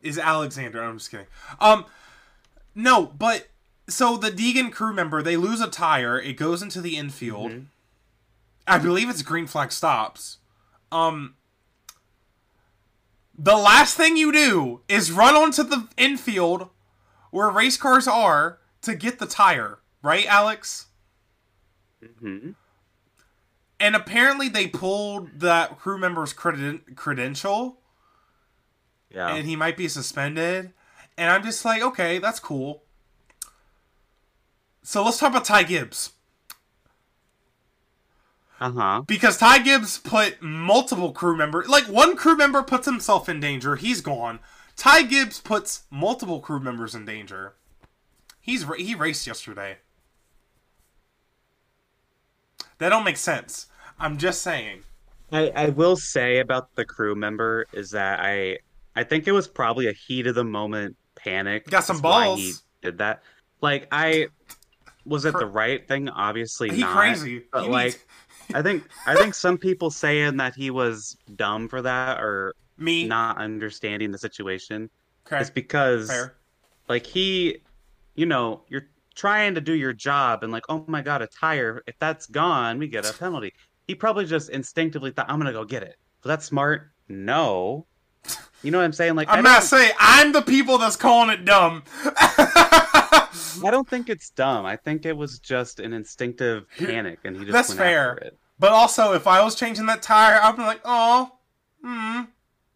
[0.00, 0.82] is Alexander.
[0.82, 1.26] I'm just kidding.
[1.60, 1.84] Um
[2.74, 3.48] no, but
[3.88, 7.50] so the Deegan crew member, they lose a tire, it goes into the infield.
[7.52, 7.66] Mhm.
[8.66, 10.38] I believe it's green flag stops.
[10.92, 11.34] Um
[13.40, 16.70] the last thing you do is run onto the infield
[17.30, 20.86] where race cars are to get the tire, right, Alex?
[22.20, 22.52] hmm
[23.80, 27.80] And apparently they pulled that crew member's creden- credential
[29.10, 29.28] Yeah.
[29.34, 30.72] and he might be suspended.
[31.16, 32.82] And I'm just like, okay, that's cool.
[34.88, 36.12] So let's talk about Ty Gibbs.
[38.58, 39.02] Uh huh.
[39.06, 43.76] Because Ty Gibbs put multiple crew members, like one crew member puts himself in danger,
[43.76, 44.38] he's gone.
[44.76, 47.52] Ty Gibbs puts multiple crew members in danger.
[48.40, 49.76] He's he raced yesterday.
[52.78, 53.66] That don't make sense.
[53.98, 54.84] I'm just saying.
[55.30, 58.60] I, I will say about the crew member is that I
[58.96, 61.66] I think it was probably a heat of the moment panic.
[61.66, 62.62] Got some is why he balls.
[62.80, 63.22] did that.
[63.60, 64.28] Like I
[65.08, 66.08] was it For- the right thing?
[66.08, 66.96] Obviously He not.
[66.96, 67.44] crazy.
[67.52, 68.06] But He like
[68.54, 73.06] I think I think some people saying that he was dumb for that or me.
[73.06, 74.88] not understanding the situation
[75.26, 75.40] okay.
[75.42, 76.34] is because Fair.
[76.88, 77.58] like he
[78.14, 81.82] you know you're trying to do your job and like oh my god a tire
[81.88, 83.52] if that's gone we get a penalty
[83.88, 87.84] he probably just instinctively thought i'm gonna go get it was that smart no
[88.62, 91.44] you know what i'm saying like I'm not saying I'm the people that's calling it
[91.44, 91.82] dumb.
[93.64, 97.42] I don't think it's dumb i think it was just an instinctive panic and he
[97.44, 98.10] just That's went fair.
[98.12, 101.30] after it but also, if I was changing that tire, I'd be like, oh,
[101.80, 102.22] hmm,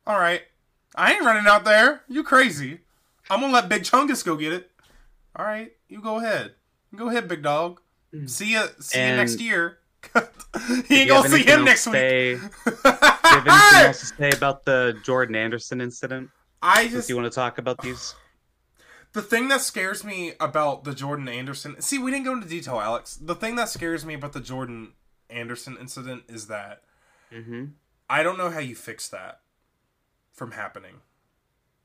[0.07, 0.43] all right.
[0.95, 2.03] I ain't running out there.
[2.07, 2.83] You crazy.
[3.29, 4.71] I'm gonna let Big Chungus go get it.
[5.35, 6.53] All right, you go ahead.
[6.93, 7.81] You go ahead, big dog.
[8.27, 8.67] See ya.
[8.79, 9.79] See you next year.
[10.15, 10.21] he
[10.75, 11.99] ain't you gonna have see anything him else next to week.
[11.99, 16.29] say- do you have anything else to say about the jordan anderson incident
[16.61, 18.15] I if just you want to talk about these
[19.13, 21.81] The thing that scares me about the Jordan Anderson.
[21.81, 23.17] See, we didn't go into detail, Alex.
[23.17, 24.93] The thing that scares me about the Jordan
[25.29, 26.83] Anderson incident is that
[27.33, 27.67] mm-hmm.
[28.09, 29.41] I don't know how you fix that
[30.33, 30.97] from happening.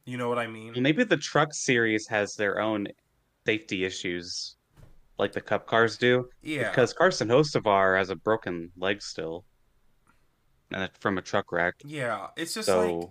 [0.06, 0.74] You know what I mean?
[0.82, 2.88] Maybe the truck series has their own
[3.46, 4.56] safety issues,
[5.20, 6.30] like the Cup cars do.
[6.42, 6.70] Yeah.
[6.70, 9.44] Because Carson Hocevar has a broken leg still,
[10.72, 11.76] and from a truck wreck.
[11.84, 12.28] yeah.
[12.38, 13.10] It's just So like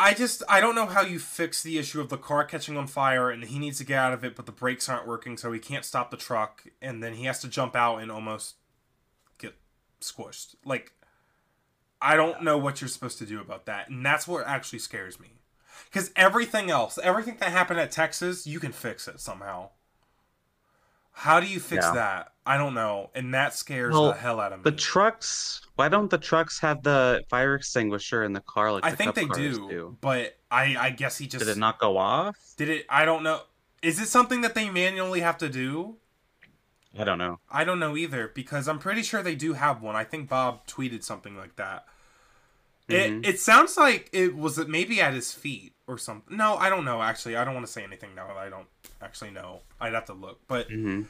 [0.00, 2.86] I just I don't know how you fix the issue of the car catching on
[2.86, 5.52] fire and he needs to get out of it, but the brakes aren't working, so
[5.52, 8.54] he can't stop the truck, and then he has to jump out and almost
[9.36, 9.54] get
[10.00, 10.54] squished.
[10.64, 10.92] Like
[12.00, 15.20] I don't know what you're supposed to do about that, and that's what actually scares
[15.20, 15.34] me.
[15.84, 19.68] Because everything else, everything that happened at Texas, you can fix it somehow.
[21.12, 21.92] How do you fix Yeah.
[21.92, 22.32] that?
[22.50, 24.64] I don't know, and that scares Well, the hell out of me.
[24.64, 25.60] the trucks.
[25.76, 29.14] Why don't the trucks have the fire extinguisher in the car like I the think
[29.14, 32.36] they cars do, but I I guess he just Did it not go off?
[32.56, 32.86] Did it?
[32.88, 33.42] I don't know.
[33.82, 35.96] Is it something that they manually have to do?
[36.98, 37.38] I don't know.
[37.48, 39.94] I don't know either because I'm pretty sure they do have one.
[39.94, 41.86] I think Bob tweeted something like that.
[42.88, 43.24] Mhm.
[43.24, 46.36] It it sounds like it was maybe at his feet or something.
[46.36, 47.00] No, I don't know.
[47.00, 48.36] Actually, I don't want to say anything now.
[48.36, 48.66] I don't
[49.00, 49.60] actually know.
[49.80, 50.40] I'd have to look.
[50.48, 51.02] But hmm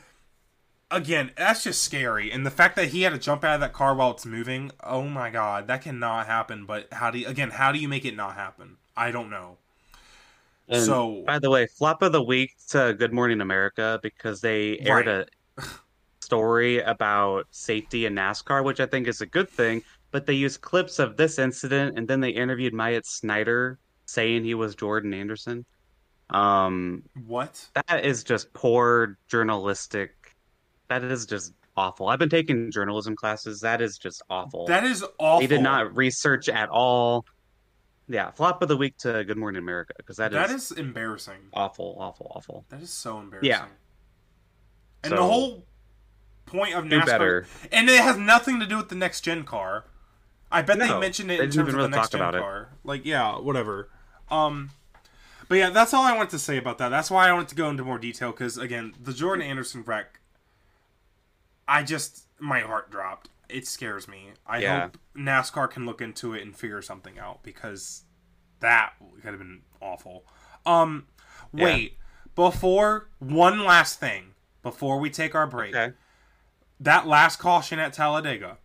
[0.90, 2.30] again, that's just scary.
[2.30, 4.70] And the fact that he had to jump out of that car while it's moving,
[4.82, 6.66] oh my god, that cannot happen.
[6.66, 8.76] But how do you, again, how do you make it not happen?
[8.96, 9.58] I don't know.
[10.68, 14.78] And so by the way, flop of the week to Good Morning America because they
[14.78, 15.28] aired Right.
[15.58, 15.64] a
[16.20, 19.82] story about safety in NASCAR, which I think is a good thing.
[20.12, 24.54] But they used clips of this incident, and then they interviewed Myatt Snider saying he
[24.54, 25.64] was Jordan Anderson.
[26.30, 27.68] Um, what?
[27.74, 30.14] that is just poor journalistic.
[30.90, 32.08] That is just awful.
[32.08, 33.60] I've been taking journalism classes.
[33.60, 34.66] That is just awful.
[34.66, 35.40] That is awful.
[35.40, 37.24] They did not research at all.
[38.08, 41.38] Yeah, flop of the week to Good Morning America because that is, that is embarrassing.
[41.54, 42.64] awful, awful, awful.
[42.70, 43.50] That is so embarrassing.
[43.50, 43.66] Yeah.
[45.04, 45.64] And the whole
[46.44, 47.46] point of NASCAR, better.
[47.70, 49.84] and it has nothing to do with the next gen car.
[50.50, 52.20] I bet they mentioned it they in terms even of really the next talk gen
[52.20, 52.40] about it.
[52.40, 52.70] car.
[52.82, 53.90] Like, yeah, whatever.
[54.28, 54.70] Um,
[55.48, 56.88] but yeah, that's all I wanted to say about that.
[56.88, 60.19] That's why I wanted to go into more detail because again, the Jordan Anderson wreck,
[61.70, 63.30] I just my heart dropped.
[63.48, 64.32] It scares me.
[64.46, 64.80] I Yeah.
[64.82, 68.04] hope NASCAR can look into it and figure something out because
[68.58, 70.26] that could have been awful.
[70.66, 71.06] Um,
[71.52, 71.64] Yeah.
[71.64, 71.98] wait,
[72.34, 75.94] before one last thing before we take our break Okay.
[76.80, 78.58] that last caution at Talladega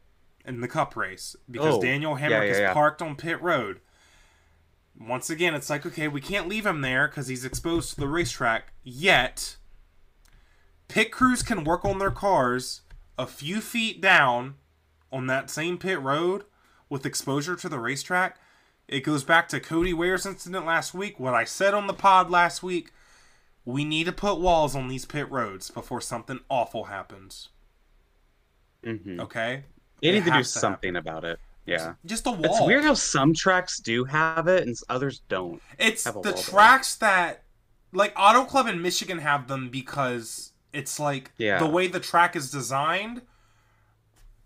[0.45, 2.73] in the cup race because Oh, Daniel yeah, Hemric yeah, is yeah.
[2.73, 3.81] parked on pit road.
[4.97, 8.07] Once again, it's like, okay, we can't leave him there because he's exposed to the
[8.07, 8.71] racetrack.
[8.83, 9.57] Yet,
[10.87, 12.81] pit crews can work on their cars
[13.17, 14.55] a few feet down
[15.11, 16.43] on that same pit road
[16.89, 18.37] with exposure to the racetrack.
[18.87, 21.19] It goes back to Cody Ware's incident last week.
[21.19, 22.91] What I said on the pod last week
[23.65, 27.49] we need to put walls on these pit roads before something awful happens.
[28.83, 29.63] hmm Okay?
[30.01, 31.39] They need to do to something about it.
[31.65, 31.95] Yeah.
[32.05, 32.45] Just a wall.
[32.45, 35.61] It's weird how some tracks do have it and others don't.
[35.79, 37.41] It's the tracks that
[37.91, 41.59] like Auto Club in Michigan have them because it's like Yeah.
[41.59, 43.21] the way the track is designed.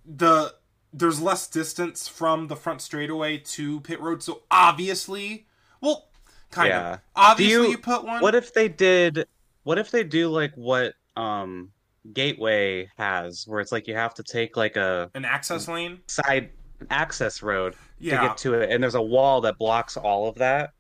[0.06, 0.56] The
[0.92, 5.46] there's less distance from the front straightaway to pit road, so obviously,
[5.82, 6.10] well,
[6.50, 6.94] kind Yeah.
[6.94, 8.22] of obviously you- you, put one.
[8.22, 9.28] What if they did
[9.64, 11.72] what if they do like what um
[12.14, 16.00] Gateway has where it's like you have to take like a an access lane?
[16.08, 16.52] side
[16.90, 20.36] access road Yeah, to get to it and there's a wall that blocks all of
[20.36, 20.72] that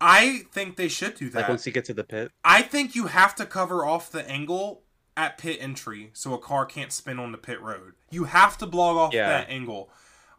[0.00, 1.36] I think they should do that.
[1.36, 1.52] like that.
[1.52, 2.32] once you get to the pit.
[2.44, 4.82] I think you have to cover off the angle
[5.16, 7.92] at pit entry so a car can't spin on the pit road.
[8.10, 9.28] You have to block off Yeah.
[9.28, 9.90] that angle.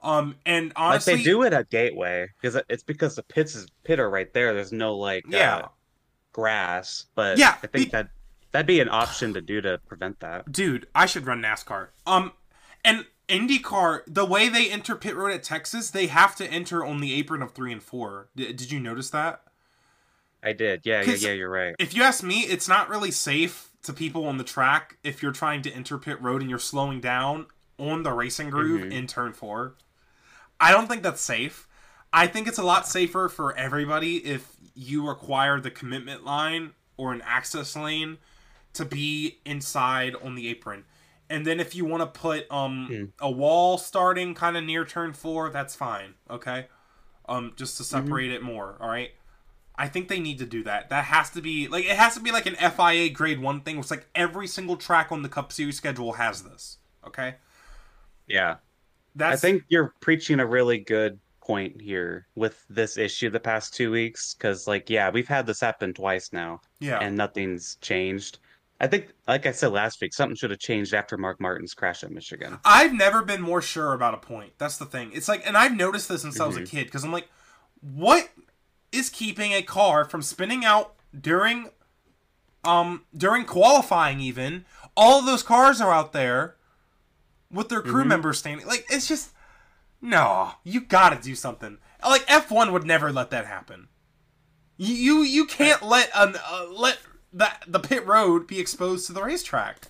[0.03, 3.67] Um, and honestly, like they do it at Gateway because it's because the pits is
[3.84, 4.53] pit are right there.
[4.53, 5.55] There's no like Yeah.
[5.57, 5.67] uh,
[6.34, 8.09] grass, but Yeah, I think be- that
[8.51, 10.51] that'd be an option to do to prevent that.
[10.51, 11.89] dude, I should run NASCAR.
[12.05, 12.34] Um,
[12.84, 16.99] and IndyCar, the way they enter pit road at Texas, they have to enter on
[16.99, 18.30] the apron of three and four.
[18.36, 19.41] D- did you notice that?
[20.43, 20.82] I did.
[20.84, 21.32] Yeah, yeah, yeah.
[21.32, 21.76] You're right.
[21.80, 25.32] If you ask me, it's not really safe to people on the track if you're
[25.32, 28.92] trying to enter pit road and you're slowing down on the racing groove Mhm.
[28.92, 29.76] in turn four.
[30.60, 31.68] I don't think that's safe.
[32.14, 37.12] I think it's a lot safer for everybody if you require the commitment line or
[37.14, 38.18] an access lane
[38.74, 40.86] to be inside on the apron.
[41.30, 43.04] And then if you want to put um Hmm.
[43.20, 46.68] a wall starting kind of near turn 4, that's fine, okay?
[47.28, 49.12] Um just to separate it more, all right?
[49.78, 50.89] I think they need to do that.
[50.89, 53.78] That has to be like it has to be like an FIA grade 1 thing.
[53.80, 57.36] It's like every single track on the Cup Series schedule has this, okay?
[58.28, 58.57] Yeah.
[59.15, 63.73] That's I think you're preaching a really good point here with this issue the past
[63.73, 66.99] two weeks because, like, yeah, we've had this happen twice now yeah.
[66.99, 68.39] and nothing's changed.
[68.82, 72.03] I think, like I said last week, something should have changed after Mark Martin's crash
[72.03, 72.59] at Michigan.
[72.65, 74.53] I've never been more sure about a point.
[74.57, 75.11] That's the thing.
[75.13, 76.69] It's like, and I've noticed this since I was a Mhm.
[76.69, 77.30] kid because I'm like,
[77.80, 78.30] what
[78.96, 81.70] is keeping a car from spinning out during,
[82.64, 84.20] um, during qualifying?
[84.20, 84.66] Even
[84.96, 86.56] all of those cars are out there
[87.52, 88.08] with their crew Mhm.
[88.08, 88.66] members standing.
[88.68, 89.32] Like, it's just
[90.02, 90.54] no.
[90.64, 91.78] You got to do something.
[92.04, 93.88] Like F1 would never let that happen.
[94.78, 97.00] You you, you can't let an uh, let
[97.34, 99.88] that the pit road be exposed to the racetrack.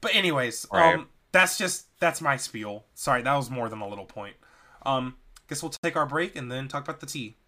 [0.00, 0.94] But anyways, Right.
[0.94, 2.84] um, that's just that's my spiel.
[2.94, 4.36] Sorry, that was more than a little point.
[4.84, 5.16] Um,
[5.48, 7.38] guess we'll take our break and then talk about the tea.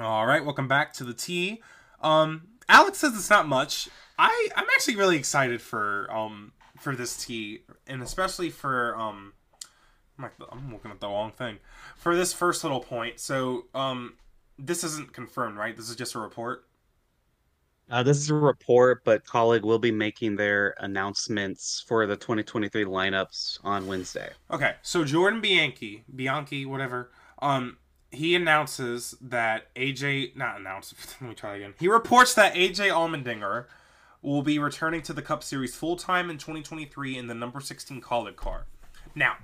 [0.00, 1.60] All right, welcome back to the tea.
[2.00, 3.88] Um, Alex says it's not much.
[4.16, 9.32] I I'm actually really excited for um for this tea and especially for um
[10.16, 11.58] I'm, like, I'm looking at the wrong thing
[11.96, 13.18] for this first little point.
[13.18, 14.14] So um
[14.56, 15.76] this isn't confirmed, right?
[15.76, 16.64] This is just a report.
[17.90, 22.84] Uh, this is a report, but Kaulig will be making their announcements for the 2023
[22.84, 24.30] lineups on Wednesday.
[24.50, 27.78] Okay, so Jordan Bianchi, Bianchi, whatever, um,
[28.10, 30.94] he announces that AJ, not announced.
[31.20, 31.74] let me try again.
[31.78, 33.66] He reports that AJ Allmendinger
[34.22, 38.00] will be returning to the Cup Series full time in 2023 in the number 16
[38.00, 38.66] Kaulig car.
[39.14, 39.36] Now,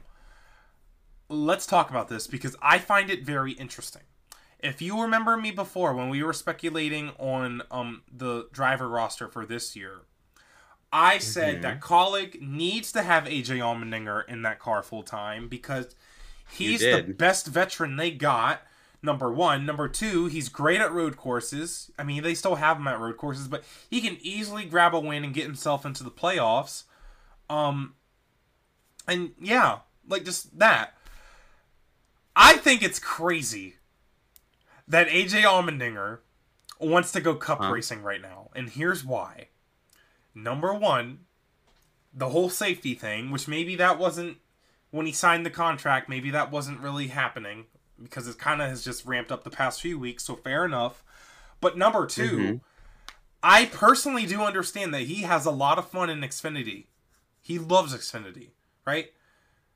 [1.28, 4.02] let's talk about this because I find it very interesting.
[4.60, 9.44] If you remember me before when we were speculating on um, the driver roster for
[9.44, 10.02] this year,
[10.90, 11.62] I said mm-hmm.
[11.62, 15.94] that Kaulig needs to have AJ Allmendinger in that car full time because
[16.52, 18.62] he's the best veteran they got.
[19.02, 21.90] Number one, number two, he's great at road courses.
[21.98, 25.00] I mean, they still have him at road courses, but he can easily grab a
[25.00, 26.84] win and get himself into the playoffs.
[27.50, 27.96] Um,
[29.06, 30.94] and yeah, like just that.
[32.34, 33.74] I think it's crazy
[34.88, 36.20] that AJ Allmendinger
[36.80, 37.70] wants to go cup huh?
[37.70, 39.48] racing right now, and here's why.
[40.34, 41.20] Number one,
[42.12, 44.38] the whole safety thing, which maybe that wasn't
[44.94, 47.64] when he signed the contract, maybe that wasn't really happening
[48.00, 51.02] because it kind of has just ramped up the past few weeks, so fair enough.
[51.60, 52.56] But number 2 mm-hmm.
[53.42, 56.86] I personally do understand that he has a lot of fun in Xfinity.
[57.42, 58.50] He loves Xfinity,
[58.86, 59.08] right?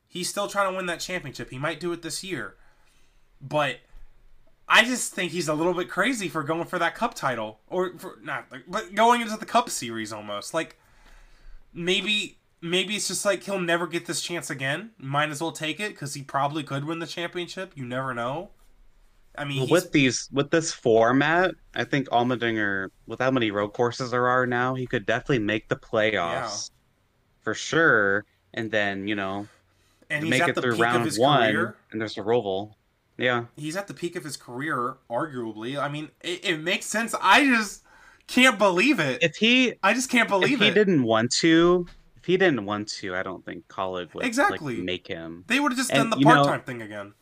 [0.07, 1.51] He's still trying to win that championship.
[1.51, 2.55] He might do it this year.
[3.41, 3.79] But
[4.69, 7.93] I just think he's a little bit crazy for going for that cup title or
[7.99, 10.55] for not but going into the cup series almost.
[10.55, 10.79] Like
[11.75, 14.91] maybe maybe it's just like he'll never get this chance again.
[14.99, 17.73] Might as well take it cuz he probably could win the championship.
[17.75, 18.51] You never know.
[19.37, 24.11] I mean, with these with this format, I think Allmendinger, with how many road courses
[24.11, 27.43] there are now, he could definitely make the playoffs yeah.
[27.43, 28.25] for sure.
[28.55, 29.47] And then you know,
[30.11, 31.77] and make it through round one, career.
[31.93, 32.73] and there's a roval.
[33.17, 33.47] Yeah.
[33.57, 35.77] He's at the peak of his career, arguably.
[35.77, 37.15] I mean, it, it makes sense.
[37.21, 37.83] I just
[38.29, 39.23] can't believe it.
[39.23, 40.75] If he, I just can't believe if he it.
[40.75, 41.87] didn't want to,
[42.29, 45.45] he didn't want to, I don't think Kaulig would exactly like, make him.
[45.47, 47.15] They would have just and, done the part time thing again.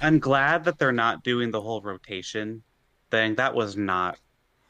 [0.00, 2.62] I'm glad that they're not doing the whole rotation
[3.10, 3.34] thing.
[3.34, 4.18] That was not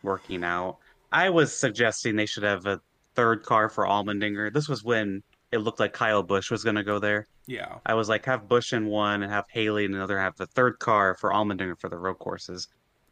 [0.03, 0.79] working out.
[1.13, 2.81] I was suggesting they should have a
[3.15, 4.53] third car for Allmendinger.
[4.53, 5.23] This was when
[5.53, 7.29] it looked like Kyle Busch was going to go there.
[7.47, 7.77] Yeah.
[7.87, 10.81] I was like, have Busch in one and have Haley in another, have the third
[10.81, 12.67] car for Allmendinger for the road courses.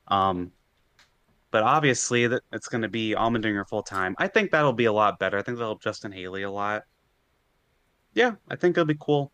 [0.09, 0.51] Um,
[1.55, 4.17] but obviously that it's going to be Allmendinger full time.
[4.19, 5.39] I think that'll be a lot better.
[5.39, 6.83] I think that'll help Justin Haley a lot.
[8.13, 9.31] Yeah, I think it'll be cool.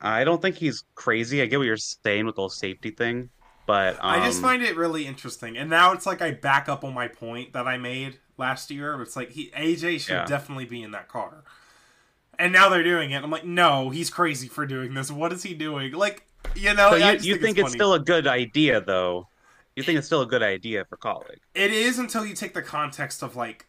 [0.00, 1.42] I don't think he's crazy.
[1.42, 3.28] I get what you're saying with the whole safety thing,
[3.66, 5.58] but um, I just um, find it really interesting.
[5.58, 9.02] And now it's like I back up on my point that I made last year.
[9.02, 10.24] It's like he AJ should yeah.
[10.24, 11.44] definitely be in that car
[12.38, 13.22] and now they're doing it.
[13.22, 15.10] I'm like, no, he's crazy for doing this.
[15.10, 15.92] What is he doing?
[15.92, 19.28] Like, you know, so you, you think, think it's, it's still a good idea, though.
[19.78, 21.38] You think it's still a good idea for Kaulig?
[21.54, 23.66] It is until you take the context of like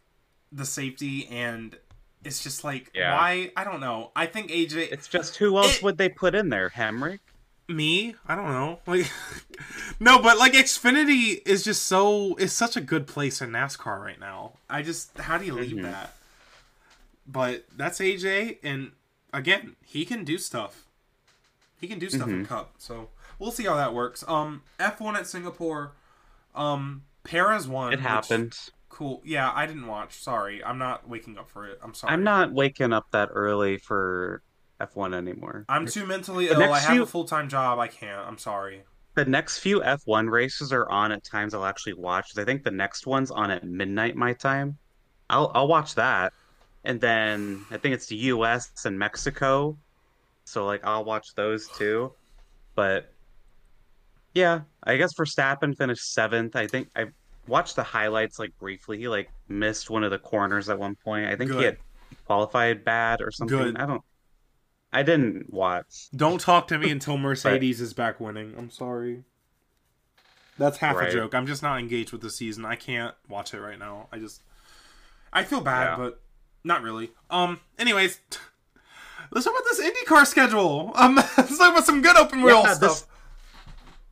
[0.50, 1.76] the safety and
[2.24, 3.14] it's just like yeah.
[3.14, 4.10] why I don't know.
[4.16, 4.90] I think AJ.
[4.90, 6.70] It's just who else it, would they put in there?
[6.70, 7.20] Hemric.
[7.68, 8.16] Me?
[8.26, 8.80] I don't know.
[8.88, 9.08] Like,
[10.00, 14.18] no, but like Xfinity is just so is such a good place in NASCAR right
[14.18, 14.54] now.
[14.68, 15.82] I just how do you leave mm-hmm.
[15.82, 16.14] that?
[17.24, 18.90] But that's AJ, and
[19.32, 20.86] again, he can do stuff.
[21.80, 22.40] He can do stuff mm-hmm.
[22.40, 24.24] in Cup, so we'll see how that works.
[24.26, 25.92] Um, F one at Singapore.
[26.54, 27.92] Um, Perez won.
[27.92, 28.56] It happened.
[28.88, 29.22] Cool.
[29.24, 30.20] Yeah, I didn't watch.
[30.22, 31.78] Sorry, I'm not waking up for it.
[31.82, 32.12] I'm sorry.
[32.12, 34.42] I'm not waking up that early for
[34.80, 35.64] F1 anymore.
[35.68, 36.72] I'm too mentally the ill.
[36.72, 37.02] I have few...
[37.02, 37.78] a full time job.
[37.78, 38.26] I can't.
[38.26, 38.82] I'm sorry.
[39.14, 42.36] The next few F1 races are on at times I'll actually watch.
[42.38, 44.78] I think the next one's on at midnight my time.
[45.28, 46.32] I'll I'll watch that
[46.84, 48.72] and then I think it's the U.S.
[48.84, 49.76] and Mexico.
[50.44, 52.12] So like I'll watch those too,
[52.74, 53.12] but
[54.34, 56.56] yeah, I guess Verstappen finished seventh.
[56.56, 57.06] I think I
[57.46, 58.98] watched the highlights like briefly.
[58.98, 61.26] He like missed one of the corners at one point.
[61.26, 61.58] I think Good.
[61.58, 61.78] he had
[62.26, 63.58] qualified bad or something.
[63.58, 63.76] Good.
[63.76, 64.02] I don't.
[64.92, 66.08] I didn't watch.
[66.14, 67.84] Don't talk to me until Mercedes but...
[67.84, 68.54] is back winning.
[68.56, 69.24] I'm sorry.
[70.58, 71.08] That's half right.
[71.08, 71.34] a joke.
[71.34, 72.64] I'm just not engaged with the season.
[72.64, 74.08] I can't watch it right now.
[74.12, 74.42] I just
[75.32, 75.96] I feel bad, yeah.
[75.96, 76.20] but
[76.64, 77.10] not really.
[77.30, 77.60] Um.
[77.78, 78.20] Anyways,
[79.30, 80.92] let's talk about this IndyCar schedule.
[80.94, 81.14] Um.
[81.36, 82.90] let's talk about some good open wheel yeah, stuff.
[82.90, 83.06] This,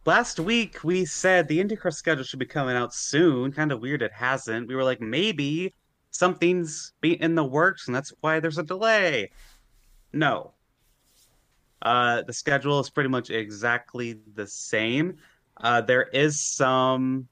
[0.05, 3.53] last week we said the IndyCar schedule should be coming out soon.
[3.53, 4.69] Kind of weird it hasn't.
[4.69, 5.75] We were like maybe
[6.11, 9.31] something's in the works and that's why there's a delay.
[10.13, 10.53] No.
[11.83, 15.17] Uh, the schedule is pretty much exactly the same.
[15.59, 17.29] Uh, there is some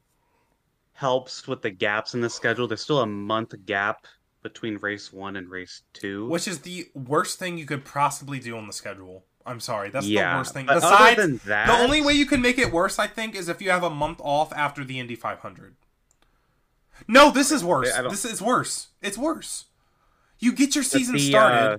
[0.92, 2.66] helps with the gaps in the schedule.
[2.66, 4.06] There's still a month gap
[4.42, 8.56] between race one and race two, which is the worst thing you could possibly do
[8.56, 9.24] on the schedule.
[9.46, 10.66] I'm sorry, that's yeah, the worst thing.
[10.66, 11.66] Besides, that...
[11.66, 13.90] the only way you can make it worse, I think, is if you have a
[13.90, 15.76] month off after the Indy 500.
[17.06, 17.94] No, this is worse.
[18.10, 18.88] This is worse.
[19.02, 19.66] It's worse.
[20.38, 21.74] You get your season the, started.
[21.74, 21.78] uh,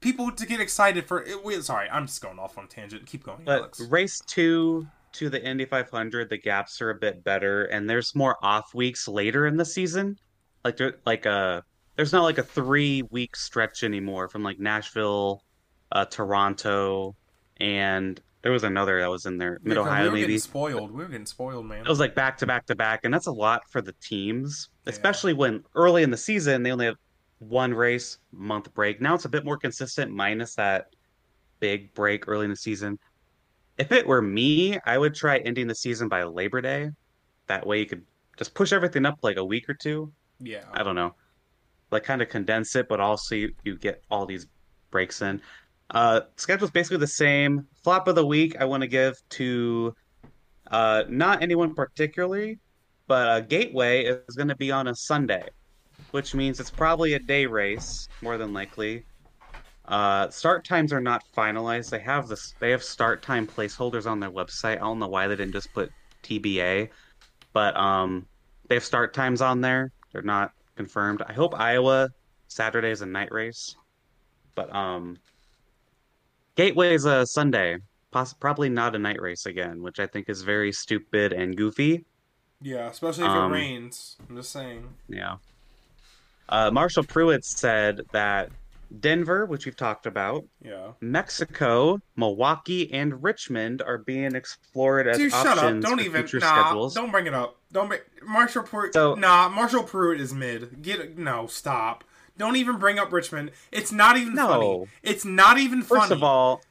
[0.00, 1.22] people to get excited for.
[1.22, 3.06] It, wait, sorry, I'm just going off on a tangent.
[3.06, 3.80] Keep going, But Alex.
[3.90, 8.36] race two to the Indy 500, the gaps are a bit better, and there's more
[8.42, 10.18] off weeks later in the season.
[10.64, 11.60] Like there, like uh
[11.96, 15.43] there's not like a three week stretch anymore from like Nashville,
[15.94, 17.16] uh, Toronto,
[17.58, 20.38] and there was another that was in there, Mid Ohio we were maybe.
[20.38, 20.90] spoiled.
[20.90, 21.80] We were getting spoiled, man.
[21.80, 24.68] It was like back to back to back, and that's a lot for the teams,
[24.84, 24.90] Yeah.
[24.90, 26.96] especially when early in the season they only have
[27.38, 29.00] one race month break.
[29.00, 30.88] Now it's a bit more consistent, minus that
[31.60, 32.98] big break early in the season.
[33.78, 36.90] If it were me, I would try ending the season by Labor Day.
[37.46, 38.02] That way you could
[38.38, 40.12] just push everything up like a week or two.
[40.40, 40.64] yeah.
[40.72, 41.14] I don't know,
[41.90, 44.46] like kind of condense it, but also you, you get all these
[44.90, 45.40] breaks in.
[45.94, 47.66] Uh, schedule's basically the same.
[47.84, 49.94] Flop of the week, I want to give to
[50.70, 52.58] uh, not anyone particularly,
[53.06, 55.48] but uh, Gateway is going to be on a Sunday,
[56.10, 59.04] which means it's probably a day race more than likely.
[59.86, 61.90] Uh, start times are not finalized.
[61.90, 62.54] They have this.
[62.58, 64.76] They have start time placeholders on their website.
[64.76, 65.92] I don't know why they didn't just put
[66.24, 66.88] TBA,
[67.52, 68.26] but um,
[68.68, 69.92] they have start times on there.
[70.12, 71.22] They're not confirmed.
[71.28, 72.08] I hope Iowa
[72.48, 73.76] Saturday is a night race,
[74.54, 75.18] but um,
[76.56, 77.78] Gateway is a Sunday.
[78.10, 82.04] Poss- probably not a night race again, which I think is very stupid and goofy.
[82.62, 84.16] Yeah, especially if Um, it rains.
[84.28, 84.88] I'm just saying.
[85.08, 85.36] Yeah.
[86.48, 88.50] Uh, Marshall Pruett said that
[89.00, 90.92] Denver, which we've talked about, Yeah.
[91.00, 95.64] Mexico, Milwaukee, and Richmond are being explored as Dude, shut up!
[95.64, 96.22] options Don't for even.
[96.26, 96.94] future Nah, schedules.
[96.94, 97.56] don't bring it up.
[97.72, 98.92] Don't bring Marshall Pruett.
[98.92, 100.80] So- nah, Marshall Pruett is mid.
[100.82, 102.04] Get no, stop.
[102.36, 103.52] Don't even bring up Richmond.
[103.70, 104.48] It's not even No.
[104.48, 104.86] funny.
[105.02, 106.00] It's not even funny.
[106.00, 106.62] First of all,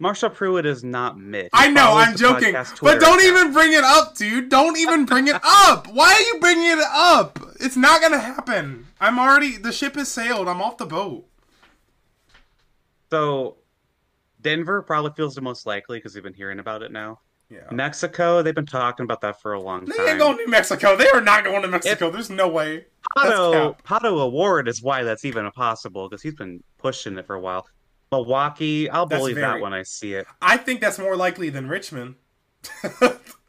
[0.00, 1.50] Marshall Pruett is not mid.
[1.52, 3.22] I know, I'm joking, but don't account.
[3.22, 4.48] even bring it up, dude.
[4.48, 5.86] Don't even bring it up.
[5.86, 7.38] Why are you bringing it up?
[7.60, 8.88] It's not gonna happen.
[9.00, 9.56] I'm already.
[9.56, 10.48] The ship has sailed.
[10.48, 11.26] I'm off the boat.
[13.10, 13.58] So,
[14.40, 17.20] Denver probably feels the most likely because we've been hearing about it now.
[17.50, 17.60] Yeah.
[17.70, 19.94] Mexico, they've been talking about that for a long time.
[19.98, 20.96] They ain't going to Mexico.
[20.96, 22.10] They are not going to Mexico.
[22.10, 22.86] There's no way.
[23.16, 23.78] Pato.
[23.82, 27.66] Pato O'Ward is why that's even possible because he's been pushing it for a while.
[28.10, 30.26] Milwaukee, I'll That's believe very- that when I see it.
[30.40, 32.14] I think that's more likely than Richmond.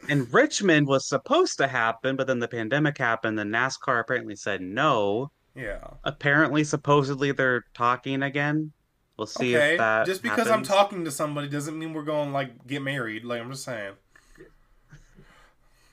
[0.07, 3.39] And Richmond was supposed to happen, but then the pandemic happened.
[3.39, 5.31] Then NASCAR apparently said no.
[5.55, 5.79] yeah.
[6.03, 8.71] Apparently, supposedly they're talking again.
[9.17, 9.73] We'll see okay.
[9.73, 10.69] if that Just because happens.
[10.69, 13.23] I'm talking to somebody doesn't mean we're going like get married.
[13.23, 13.93] Like I'm just saying.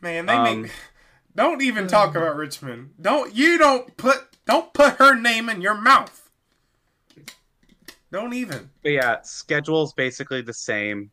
[0.01, 0.73] Man, they Um, make.
[1.37, 2.91] Don't even talk about Richmond.
[3.01, 6.31] Don't you don't put don't put her name in your mouth.
[8.11, 8.69] Don't even.
[8.83, 11.11] But yeah, schedule's basically the same.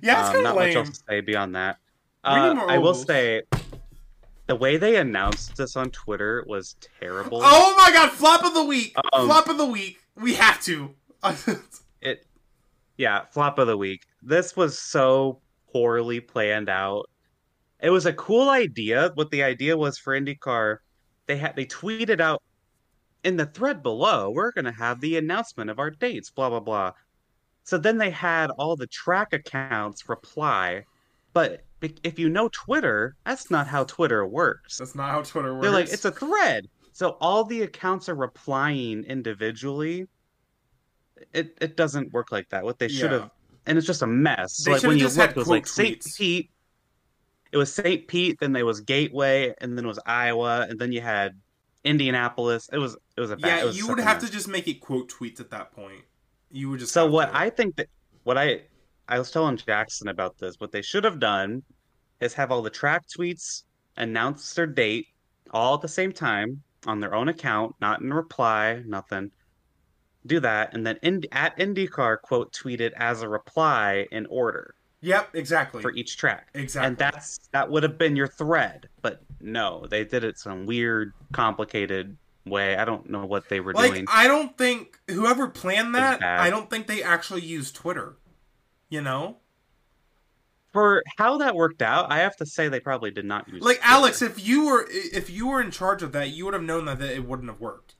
[0.00, 1.78] Yeah, it's Um, kind not of much else to say beyond that.
[2.22, 3.42] Uh, I will say,
[4.46, 7.40] the way they announced this on Twitter was terrible.
[7.42, 8.10] Oh my god!
[8.12, 8.94] Flop of the week.
[9.12, 9.98] Um, flop of the week.
[10.16, 10.94] We have to.
[12.00, 12.26] It,
[12.98, 14.02] yeah, flop of the week.
[14.22, 15.40] This was so
[15.72, 17.08] poorly planned out.
[17.80, 19.10] It was a cool idea.
[19.14, 20.78] What the idea was for IndyCar,
[21.26, 22.42] they had they tweeted out
[23.22, 26.92] in the thread below, we're gonna have the announcement of our dates, blah blah blah.
[27.62, 30.84] So then they had all the track accounts reply,
[31.32, 31.62] but
[32.02, 34.78] if you know Twitter, that's not how Twitter works.
[34.78, 35.62] That's not how Twitter works.
[35.62, 36.68] They're like, it's a thread.
[36.92, 40.06] So all the accounts are replying individually.
[41.32, 42.64] It it doesn't work like that.
[42.64, 43.20] What they should Yeah.
[43.20, 43.30] have,
[43.66, 44.56] and it's just a mess.
[44.56, 46.04] So like when you look, had it was like St.
[46.16, 46.50] Pete.
[47.52, 48.08] It was St.
[48.08, 51.38] Pete, then there was Gateway, and then it was Iowa, and then you had
[51.84, 52.68] Indianapolis.
[52.72, 53.58] It was it was a bad.
[53.58, 54.26] yeah, was you would have mess.
[54.28, 56.02] to just make it quote tweets at that point.
[56.50, 56.92] You would just.
[56.92, 57.36] So what to.
[57.36, 57.88] I think that
[58.24, 58.62] what I
[59.08, 61.62] I was telling Jackson about this, what they should have done
[62.20, 63.64] is have all the track tweets
[63.96, 65.06] announce their date
[65.50, 69.30] all at the same time on their own account, not in reply, nothing.
[70.26, 75.34] Do that, and then in, at IndyCar quote tweeted as a reply in order Yep,
[75.34, 75.82] exactly.
[75.82, 76.48] for each track.
[76.54, 76.88] Exactly.
[76.88, 81.12] And that's that would have been your thread, but no, they did it some weird,
[81.32, 82.16] complicated
[82.46, 82.76] way.
[82.76, 84.06] I don't know what they were like doing.
[84.10, 86.22] I don't think whoever planned that.
[86.22, 88.16] I don't think they actually used Twitter.
[88.88, 89.38] You know,
[90.72, 93.78] For how that worked out, I have to say they probably did not use like
[93.78, 93.92] Twitter.
[93.92, 96.86] Alex, if you were if you were in charge of that, you would have known
[96.86, 97.96] that, that it wouldn't have worked.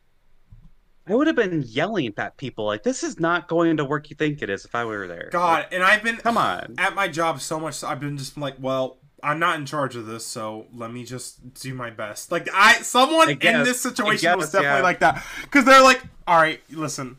[1.06, 4.08] I would have been yelling at people like, "This is not going to work.
[4.10, 5.28] You think it is?" If I were there.
[5.32, 6.74] God, and I've been come on.
[6.78, 7.84] at my job so much.
[7.84, 11.54] I've been just like, well, I'm not in charge of this, so let me just
[11.54, 12.30] do my best.
[12.30, 14.82] Like I, someone I in this situation was definitely yeah.
[14.82, 17.18] like that because they're like, all right, listen,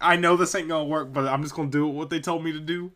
[0.00, 2.52] I know this ain't gonna work, but I'm just gonna do what they told me
[2.52, 2.92] to do.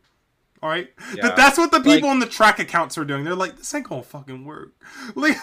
[0.62, 1.22] All right, Yeah.
[1.22, 3.24] but that's what the people Like- in the track accounts are doing.
[3.24, 4.72] They're like, this ain't gonna fucking work.
[5.14, 5.38] Like,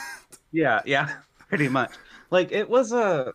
[0.52, 1.10] Yeah, yeah.
[1.50, 1.92] pretty much.
[2.30, 3.34] Like it was a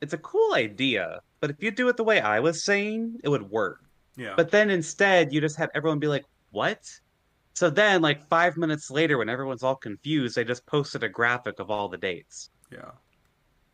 [0.00, 3.28] it's a cool idea, but if you do it the way I was saying, it
[3.28, 3.80] would work.
[4.16, 4.34] Yeah.
[4.36, 6.82] But then instead, you just have everyone be like, "What?"
[7.54, 11.58] So then, like five minutes later, when everyone's all confused, they just posted a graphic
[11.60, 12.50] of all the dates.
[12.72, 12.92] yeah.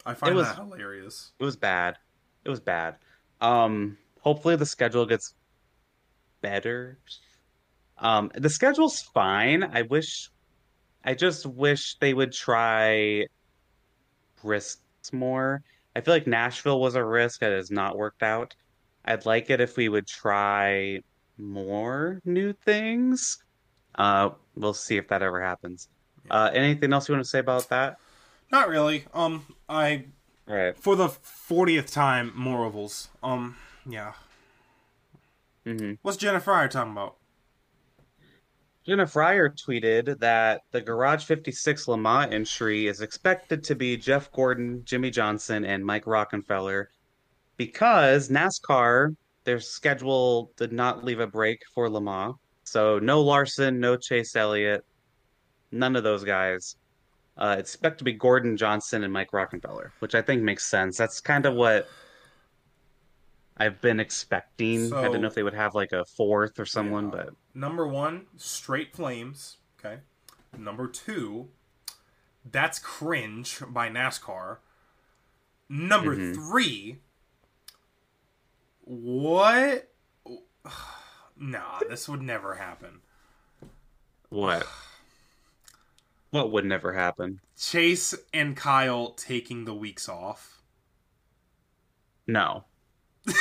[0.04, 1.32] I find was- that hilarious.
[1.38, 1.98] It was bad.
[2.44, 2.96] It was bad.
[3.40, 5.34] Um, hopefully the schedule gets
[6.40, 6.98] better.
[7.98, 9.64] Um, the schedule's fine.
[9.64, 10.30] I wish,
[11.04, 13.26] I just wish they would try
[14.44, 15.62] risks more.
[15.96, 18.54] I feel like Nashville was a risk that has not worked out.
[19.06, 21.00] I'd like it if we would try
[21.38, 23.38] more new things.
[23.94, 25.88] Uh, we'll see if that ever happens.
[26.30, 27.96] Uh, anything else you want to say about that?
[28.52, 29.06] Not really.
[29.14, 30.04] Um, I
[30.46, 30.76] right.
[30.76, 33.08] for the fortieth time more ovals.
[33.22, 33.56] Um,
[33.88, 34.12] yeah.
[35.64, 35.94] Mm-hmm.
[36.02, 37.16] What's Jennifer Fryer talking about?
[38.86, 44.30] Jenna Fryer tweeted that the Garage 56 Le Mans entry is expected to be Jeff
[44.30, 46.86] Gordon, Jimmie Johnson, and Mike Rockenfeller
[47.56, 52.36] because NASCAR, their schedule did not leave a break for Le Mans.
[52.62, 54.84] So no Larson, no Chase Elliott,
[55.72, 56.76] none of those guys.
[57.36, 60.96] Uh, it's expected to be Gordon, Johnson, and Mike Rockenfeller, which I think makes sense.
[60.96, 61.88] That's kind of what
[63.56, 64.92] I've been expecting.
[64.92, 67.10] I didn't know if they would have like a fourth or someone, Yeah.
[67.24, 69.56] but Number one, straight flames.
[69.78, 70.00] Okay.
[70.56, 71.48] Number two,
[72.44, 74.58] that's cringe by NASCAR.
[75.68, 76.34] Number Mhm.
[76.34, 77.00] three,
[78.84, 79.92] what?
[81.38, 83.02] Nah, this would never happen.
[84.30, 84.66] What?
[86.30, 87.40] What would never happen?
[87.58, 90.62] Chase and Kyle taking the weeks off.
[92.26, 92.64] No.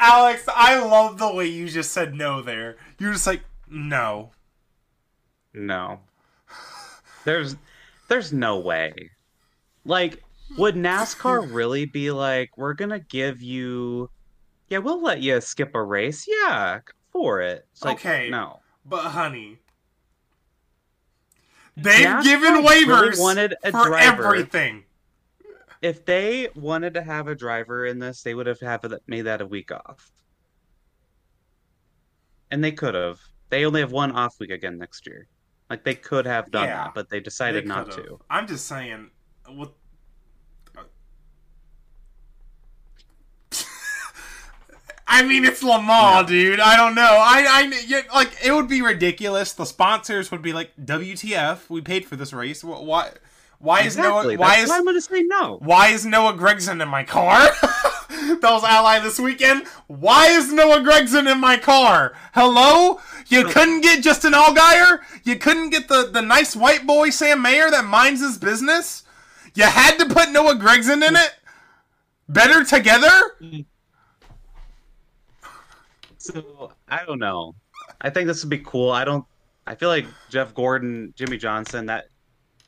[0.00, 2.76] Alex, I love the way you just said no there.
[2.98, 4.30] You're just like, no.
[5.54, 6.00] No.
[7.24, 7.56] There's
[8.08, 9.10] there's no way.
[9.84, 10.22] Like,
[10.58, 14.10] would NASCAR really be like, we're gonna give you
[14.68, 16.26] Yeah, we'll let you skip a race.
[16.28, 16.80] Yeah,
[17.12, 17.66] for it.
[17.72, 18.28] It's like, Okay.
[18.30, 18.60] no.
[18.84, 19.58] But honey,
[21.76, 24.24] they've NASCAR given really waivers wanted a for driver.
[24.26, 24.84] everything.
[25.82, 29.40] If they wanted to have a driver in this, they would have have made that
[29.40, 30.10] a week off.
[32.50, 33.18] And they could have.
[33.50, 35.26] They only have one off week again next year.
[35.68, 36.84] Like they could have done Yeah.
[36.84, 38.06] that, but they decided They not could've.
[38.06, 38.20] to.
[38.30, 39.10] I'm just saying,
[39.48, 39.72] what?
[45.06, 46.26] I mean, it's Le Mans, No.
[46.28, 46.60] dude.
[46.60, 47.02] I don't know.
[47.02, 49.52] I, I, like, it would be ridiculous.
[49.52, 51.68] The sponsors would be like, "WTF?
[51.68, 52.62] We paid for this race.
[52.62, 53.10] Wh- Why?
[53.62, 54.36] Why is Exactly.
[54.36, 54.40] Noah?
[54.40, 55.58] Why That's is why I'm gonna say no.
[55.62, 57.38] Why is Noah Gragson in my car?
[58.08, 59.68] that was ally this weekend.
[59.86, 62.12] Why is Noah Gragson in my car?
[62.34, 63.00] Hello?
[63.28, 64.98] You couldn't get Justin Allgaier?
[65.22, 69.04] You couldn't get the, the nice white boy Sam Mayer that minds his business?
[69.54, 71.34] You had to put Noah Gragson in it?
[72.28, 73.10] Better together?
[76.18, 77.54] So I don't know.
[78.00, 78.90] I think this would be cool.
[78.90, 79.24] I don't.
[79.68, 82.06] I feel like Jeff Gordon, Jimmie Johnson, that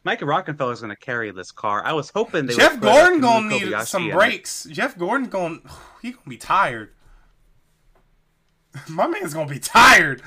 [0.04, 1.82] Mike Rockenfeller's going to carry this car.
[1.84, 4.64] I was hoping they Jeff Gordon gonna need Kobayashi some breaks.
[4.70, 5.58] Jeff Gordon gonna
[6.02, 6.90] he gonna be tired.
[8.88, 10.22] My man's gonna be tired.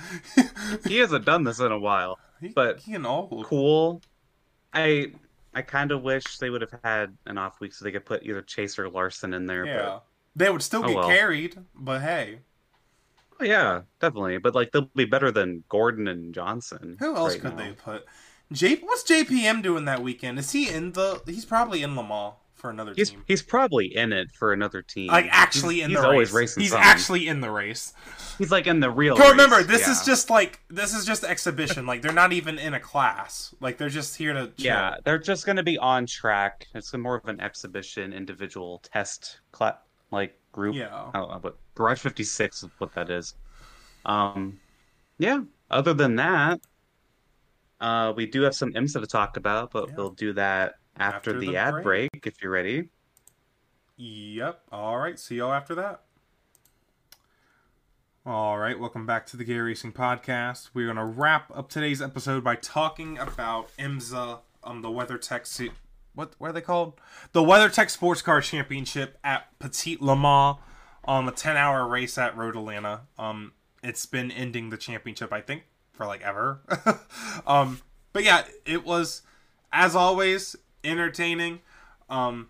[0.86, 2.20] He hasn't done this in a while.
[2.56, 3.46] But- he an old.
[3.48, 4.02] Cool.
[4.74, 5.12] I
[5.56, 8.22] I kind of wish they would have had an off week so they could put
[8.24, 9.66] either Chase or Larson in there.
[9.66, 10.00] Yeah.
[10.36, 11.08] They would still Oh, get well.
[11.08, 12.40] carried, but hey.
[13.40, 14.38] Oh, yeah, definitely.
[14.38, 16.96] But like they'll be better than Gordon and Johnson.
[17.00, 17.64] Who else right could now.
[17.64, 18.06] they put?
[18.52, 20.40] J what's JPM doing that weekend?
[20.40, 23.24] Is he in the he's probably in Le Mans for another He's team.
[23.28, 25.08] he's probably in it for another team.
[25.08, 26.52] Like actually he's, in he's the always race.
[26.52, 26.62] racing.
[26.62, 26.88] He's something.
[26.90, 27.94] actually in the race.
[28.38, 29.16] he's like in the real.
[29.16, 31.86] But remember, race, this is just like this is just exhibition.
[31.86, 33.54] Like they're not even in a class.
[33.60, 34.66] Like they're just here to chill.
[34.66, 36.68] Yeah, they're just going to be on track.
[36.74, 39.80] It's more of an exhibition, individual test, cla-
[40.12, 40.74] like group.
[40.76, 41.12] Yeah.
[41.14, 43.36] I don't know, but Garage 56 is what that is.
[44.06, 44.60] Um,
[45.20, 45.42] yeah.
[45.70, 46.60] Other than that,
[47.80, 49.96] uh, we do have some IMSA to talk about, but Yeah.
[49.96, 52.12] we'll do that after, After the, the ad break.
[52.12, 52.28] break.
[52.28, 52.90] if you're ready.
[53.98, 54.62] Yep.
[54.72, 55.18] All right.
[55.20, 56.04] See y'all after that.
[58.26, 58.78] All right.
[58.78, 60.70] Welcome back to the Gay Racing Podcast.
[60.74, 65.46] We're gonna wrap up today's episode by talking about IMSA, um, the WeatherTech.
[65.48, 65.72] Se-
[66.14, 67.00] what what are they called?
[67.32, 70.58] The WeatherTech Sports Car Championship at Petit Le Mans.
[71.08, 73.04] Um, a ten-hour race at Road Atlanta.
[73.18, 75.64] Um, it's been ending the championship, I think,
[75.98, 76.62] for like ever.
[77.48, 77.82] um,
[78.14, 79.22] but yeah, it was,
[79.74, 81.60] as always, entertaining.
[82.10, 82.50] Um,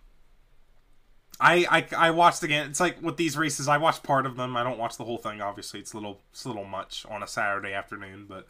[1.40, 2.70] I, I I watched again.
[2.70, 4.58] It's like with these races, I watched part of them.
[4.58, 5.42] I don't watch the whole thing.
[5.42, 8.26] Obviously, it's a little it's a little much on a Saturday afternoon.
[8.28, 8.48] But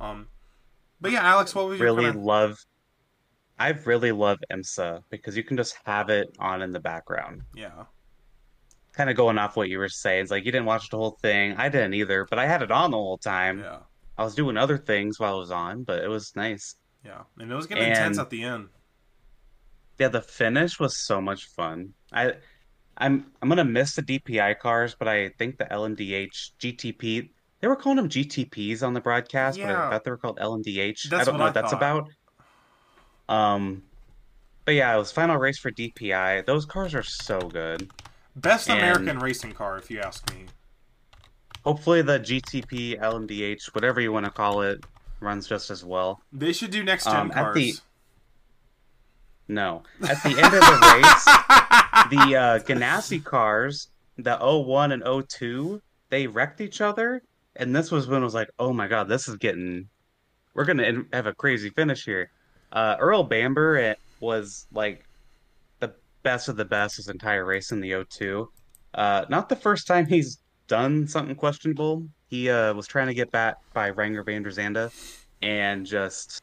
[0.00, 0.28] um,
[1.00, 2.64] but yeah, Alex, what was your Really kinda- love,
[3.58, 7.42] I really love IMSA because you can just have it on in the background.
[7.54, 7.84] Yeah.
[8.92, 11.18] Kind of going off what you were saying, it's like you didn't watch the whole
[11.22, 11.54] thing.
[11.56, 13.60] I didn't either, but I had it on the whole time.
[13.60, 13.78] Yeah.
[14.18, 16.76] I was doing other things while I was on, but it was nice.
[17.04, 17.22] Yeah.
[17.38, 18.68] And it was getting intense at the end.
[19.98, 21.94] yeah, the finish was so much fun.
[22.12, 22.34] I
[22.96, 27.76] I'm I'm gonna miss the DPI cars, but I think the LMDH GTP they were
[27.76, 31.10] calling them GTPs on the broadcast, but I thought they were called LMDH.
[31.12, 31.76] I That's don't what know I what that's thought.
[31.76, 32.08] about.
[33.28, 33.82] Um,
[34.64, 36.44] but yeah, it was final race for DPI.
[36.46, 37.90] Those cars are so good.
[38.36, 40.46] Best And American racing car, if you ask me.
[41.64, 44.84] Hopefully the GTP LMDH, whatever you want to call it,
[45.20, 46.20] runs just as well.
[46.32, 47.54] They should do next gen Um, at cars.
[47.54, 47.74] the
[49.48, 51.24] no, at the end of the race,
[52.10, 57.22] the uh, Ganassi cars, the 01 and 02, they wrecked each other,
[57.56, 59.88] and this was when it was like, oh my god, this is getting,
[60.54, 62.30] we're gonna have a crazy finish here.
[62.70, 65.04] Uh, Earl Bamber eh, was like
[65.80, 65.92] the
[66.22, 68.46] best of the best his entire race in the O2.
[68.94, 70.38] Uh, not the first time he's
[70.72, 72.06] done something questionable.
[72.28, 74.90] He uh, was trying to get back by Renger van der Zande
[75.42, 76.42] and just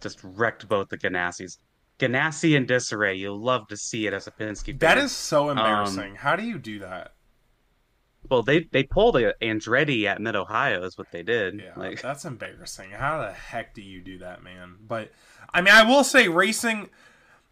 [0.00, 1.58] just wrecked both the Ganassis.
[1.98, 3.14] Ganassi and disarray.
[3.14, 5.04] You'll love to see it as a Penske that fan.
[5.04, 6.14] is so Um, embarrassing.
[6.16, 7.12] How do you do that?
[8.30, 11.60] well, they they pulled a Andretti at Mid Ohio is what they did.
[11.60, 12.90] Yeah, Like that's embarrassing.
[12.92, 14.76] How the heck do you do that, man?
[14.86, 15.10] But
[15.52, 16.90] I mean, I will say, racing,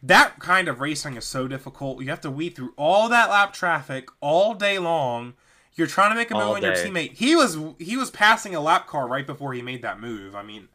[0.03, 2.01] that kind of racing is so difficult.
[2.03, 5.35] You have to weed through all that lap traffic all day long.
[5.75, 6.85] You're trying to make a move All on your day.
[6.89, 7.13] teammate.
[7.15, 10.35] He was he was passing a lap car right before he made that move.
[10.35, 10.69] I mean,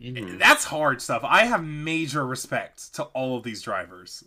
[0.00, 0.38] mhm.
[0.38, 1.22] that's hard stuff.
[1.24, 4.24] I have major respect to all of these drivers,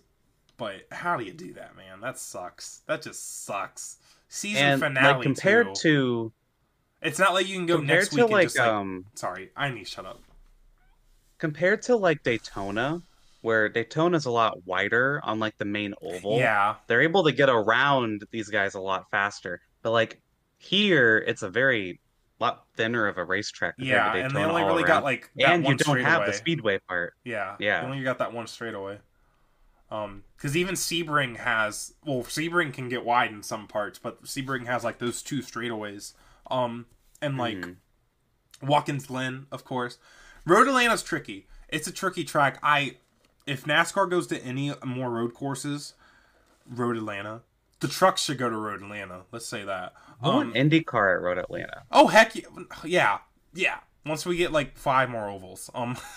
[0.58, 2.00] but how do you do that, man?
[2.02, 2.82] That sucks.
[2.88, 3.98] That just sucks.
[4.30, 5.82] Season and finale like compared too.
[5.82, 6.34] to
[7.02, 8.68] it's not like you can go next to week and like just like.
[8.68, 10.22] um Sorry, I need to shut up.
[11.38, 13.02] compared to like Daytona,
[13.42, 16.38] where Daytona's a lot wider on like the main oval.
[16.38, 19.60] Yeah, they're able to get around these guys a lot faster.
[19.82, 20.22] But like
[20.58, 22.00] here, it's a very
[22.40, 24.88] lot thinner of a racetrack yeah, to and they only really around.
[24.88, 27.14] got like and you don't have the speedway part.
[27.24, 27.82] Yeah, Yeah.
[27.82, 29.00] you only got that one straightaway.
[29.92, 34.66] Um, because even Sebring has well, Sebring can get wide in some parts, but Sebring
[34.66, 36.14] has like those two straightaways.
[36.50, 36.86] Um,
[37.22, 37.76] and like Mhm.
[38.62, 39.98] Watkins Glen, of course.
[40.46, 41.48] Road Atlanta's tricky.
[41.68, 42.58] It's a tricky track.
[42.64, 42.98] I
[43.46, 45.94] if NASCAR goes to any more road courses,
[46.70, 47.42] Road Atlanta.
[47.82, 49.24] The trucks should go to Road Atlanta.
[49.32, 49.94] Let's say that.
[50.22, 51.84] I want Um, IndyCar at Road Atlanta.
[51.92, 52.44] oh heck yeah,
[52.86, 53.18] yeah,
[53.54, 53.78] yeah.
[54.06, 55.70] Once we get like five more ovals.
[55.76, 55.98] Um,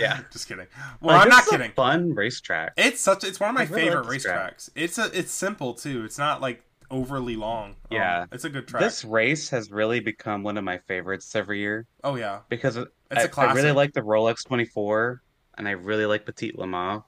[0.00, 0.20] Yeah.
[0.32, 0.66] just kidding.
[1.00, 1.70] Well, Like, I'm not a kidding.
[1.72, 2.72] fun racetrack.
[2.76, 3.22] It's such.
[3.22, 4.68] It's one of my really favorite like racetracks.
[4.74, 5.16] It's a.
[5.16, 6.04] It's simple too.
[6.04, 7.70] It's not like overly long.
[7.70, 8.26] Um, Yeah.
[8.32, 8.82] it's a good track.
[8.82, 12.90] This race has really become one of my favorites every year oh yeah, because it's
[13.10, 13.52] I, a classic.
[13.52, 15.20] I really like the Rolex 24
[15.58, 17.02] and I really like Petit Le Mans.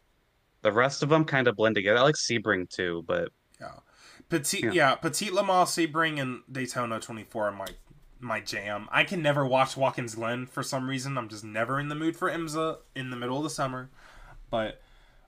[0.62, 1.99] The rest of them kind of blend together.
[1.99, 3.30] I like Sebring too, but
[4.29, 4.61] Petit.
[4.61, 4.70] Yeah.
[4.72, 7.66] Yeah, Petit Le Mans, Sebring, and Daytona 24 are my
[8.20, 8.89] my jam.
[8.91, 11.16] I can never watch Watkins Glen for some reason.
[11.16, 13.91] I'm just never in the mood for IMSA in the middle of the summer.
[14.51, 14.81] But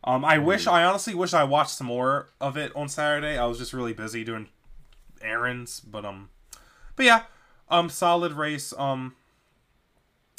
[0.04, 0.64] um, I wish.
[0.64, 0.70] Hmm.
[0.70, 3.38] I honestly wish I watched some more of it on Saturday.
[3.38, 4.48] I was just really busy doing
[5.22, 5.80] errands.
[5.80, 6.30] But um,
[6.96, 7.22] but yeah,
[7.68, 8.72] um, solid race.
[8.76, 9.14] Um.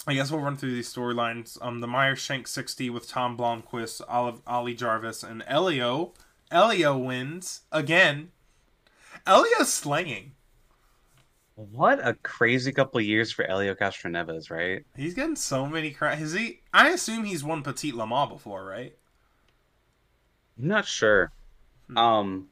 [0.08, 1.60] I guess we'll run through these storylines.
[1.62, 6.14] Um, the Meyer Shank 60 with Tom Blomqvist, Olive, Ollie Jarvis, and Elio.
[6.50, 8.32] Elio wins again.
[9.28, 10.34] Elio's slanging.
[11.56, 14.84] what a crazy couple of years for Elio Castroneves, right?
[14.96, 16.62] He's getting so many cra Has he?
[16.74, 18.96] I assume he's won Petit Le Mans before, right?
[20.60, 21.32] I'm not sure.
[21.88, 21.98] Hmm.
[21.98, 22.48] Um,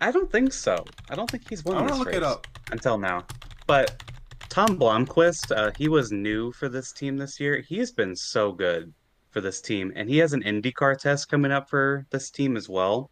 [0.00, 0.84] I don't think so.
[1.08, 2.46] I don't think he's won I want to look it up.
[2.72, 3.24] until now.
[3.66, 4.02] But
[4.50, 7.60] Tom Blomqvist, uh, he was new for this team this year.
[7.66, 8.92] He's been so good
[9.30, 12.68] for this team, and he has an IndyCar test coming up for this team as
[12.68, 13.10] well.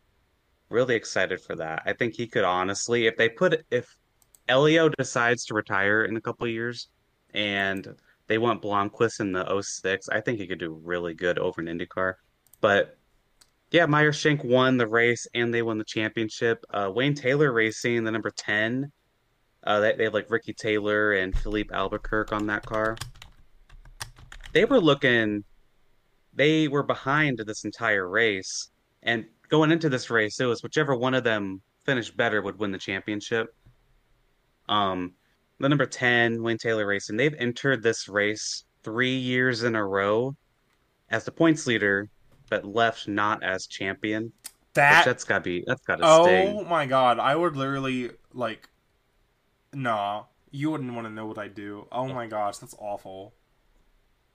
[0.73, 1.83] Really excited for that.
[1.85, 3.95] I think he could honestly, if they put, if
[4.49, 6.89] Elio decides to retire in a couple years,
[7.35, 7.95] and
[8.27, 11.67] they want Blomqvist in the 06, I think he could do really good over an
[11.67, 12.15] IndyCar.
[12.63, 12.97] But
[13.71, 16.65] yeah, Meyer Shank won the race and they won the championship.
[16.73, 18.91] Uh, Wayne Taylor Racing, the number 10.
[19.65, 22.97] Uh, they, they have like Ricky Taylor and Filipe Albuquerque on that car.
[24.53, 25.45] They were looking,
[26.33, 28.71] they were behind this entire race.
[29.03, 32.73] And going into this race, it was whichever one of them finished better would win
[32.73, 33.55] the championship.
[34.67, 35.13] Um,
[35.61, 40.35] the number 10, Wayne Taylor Racing, they've entered this race three years in a row
[41.11, 42.09] as the points leader,
[42.49, 44.33] but left not as champion.
[44.73, 45.05] That.
[45.05, 46.67] that's gotta be that's gotta Oh sting.
[46.67, 47.19] my god!
[47.19, 48.71] I would literally like.
[49.75, 51.87] Nah, you wouldn't want to know what I do.
[51.93, 53.35] Oh my gosh, that's awful.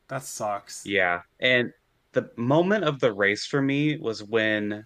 [0.09, 0.85] That sucks.
[0.85, 1.21] Yeah.
[1.39, 1.71] And
[2.11, 4.85] the moment of the race for me was when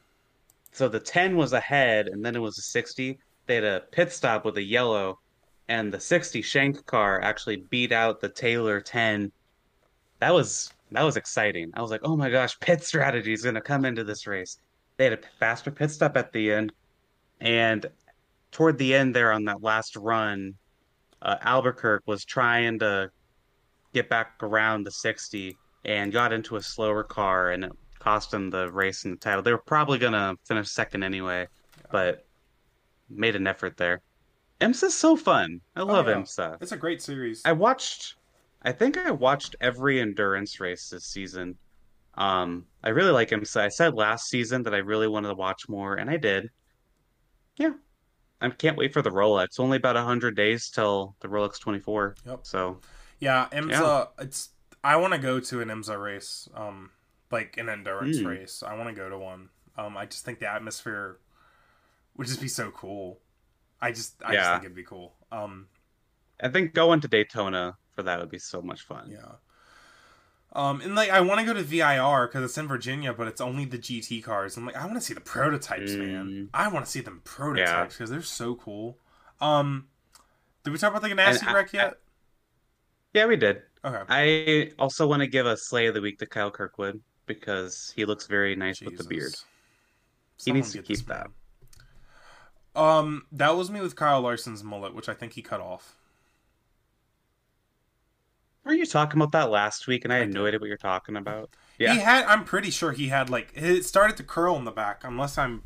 [0.72, 3.20] so the 10 was ahead and then it was a 60.
[3.46, 5.20] They had a pit stop with a yellow
[5.68, 9.32] and the 60 Shank car actually beat out the Taylor 10.
[10.20, 11.72] That was that was exciting.
[11.74, 14.60] I was like, "Oh my gosh, pit strategy is going to come into this race."
[14.98, 16.74] They had a faster pit stop at the end
[17.40, 17.90] and
[18.52, 20.54] toward the end there on that last run,
[21.22, 23.10] uh, Albuquerque was trying to
[23.94, 27.72] get back around the 60 and got into a slower car and it
[28.02, 29.42] cost them the race and the title.
[29.42, 31.48] They were probably gonna finish second anyway,
[31.92, 32.26] but
[33.10, 34.02] made an effort there.
[34.60, 35.62] IMSA's so fun.
[35.76, 36.16] I love yeah.
[36.16, 36.62] IMSA.
[36.62, 37.42] It's a great series.
[37.46, 38.16] I watched
[38.64, 41.58] I think I watched every endurance race this season.
[42.16, 43.62] Um, I really like IMSA.
[43.62, 46.50] I said last season that I really wanted to watch more, and I did.
[47.58, 47.74] Yeah.
[48.40, 49.60] I can't wait for the Rolex.
[49.60, 52.16] Only about 100 days till the Rolex 24.
[52.26, 52.40] Yep.
[52.44, 52.80] So,
[53.20, 54.10] Yeah, IMSA.
[54.20, 54.50] It's.
[54.84, 56.90] I want to go to an IMSA race, um,
[57.32, 58.26] like an endurance Mm.
[58.28, 58.64] race.
[58.66, 59.50] I want to go to one.
[59.78, 61.18] Um, I just think the atmosphere
[62.18, 63.20] would just be so cool.
[63.82, 65.14] I just, I just think it'd be cool.
[65.32, 65.68] Um,
[66.42, 69.10] I think going to Daytona for that would be so much fun.
[69.12, 69.34] yeah.
[70.54, 73.40] Um, and like I want to go to VIR because it's in Virginia, but it's
[73.40, 74.58] only the GT cars.
[74.58, 76.26] I'm like, I want to see the prototypes, man.
[76.28, 76.50] Mm.
[76.54, 78.98] I want to see them prototypes because they're so cool.
[79.40, 79.88] Um,
[80.66, 81.96] did we talk about the Ganassi I- wreck yet?
[83.14, 83.62] Yeah, we did.
[83.84, 84.04] Okay.
[84.10, 87.02] I also want to give a Slay of the Week to Kyle Kirkwood
[87.40, 89.32] because he looks very nice with the beard.
[89.32, 89.46] Jesus.
[90.44, 91.28] He needs to keep that.
[92.76, 95.96] Um, that was me with Kyle Larson's mullet, which I think he cut off.
[98.64, 100.78] Were you talking about that last week and I I had no idea what you're
[100.78, 101.50] talking about?
[101.80, 101.94] Yeah.
[101.94, 102.26] He had.
[102.26, 105.64] I'm pretty sure he had like it started to curl in the back, unless I'm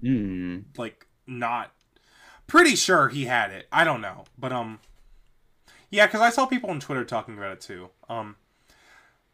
[0.00, 0.58] Hmm.
[0.76, 1.70] like not
[2.48, 3.68] pretty sure he had it.
[3.70, 4.80] I don't know, but um,
[5.90, 7.90] yeah, because I saw people on Twitter talking about it too.
[8.08, 8.34] Um,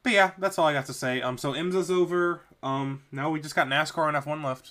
[0.08, 1.20] but yeah, that's all I got to say.
[1.20, 2.40] Um, so IMSA's over.
[2.62, 4.70] Um, now we just got NASCAR and F1 left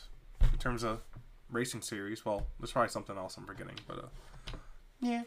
[0.51, 1.01] in terms of
[1.51, 2.25] racing series.
[2.25, 4.57] Well, there's probably something else I'm forgetting, but uh,
[4.99, 5.21] yeah,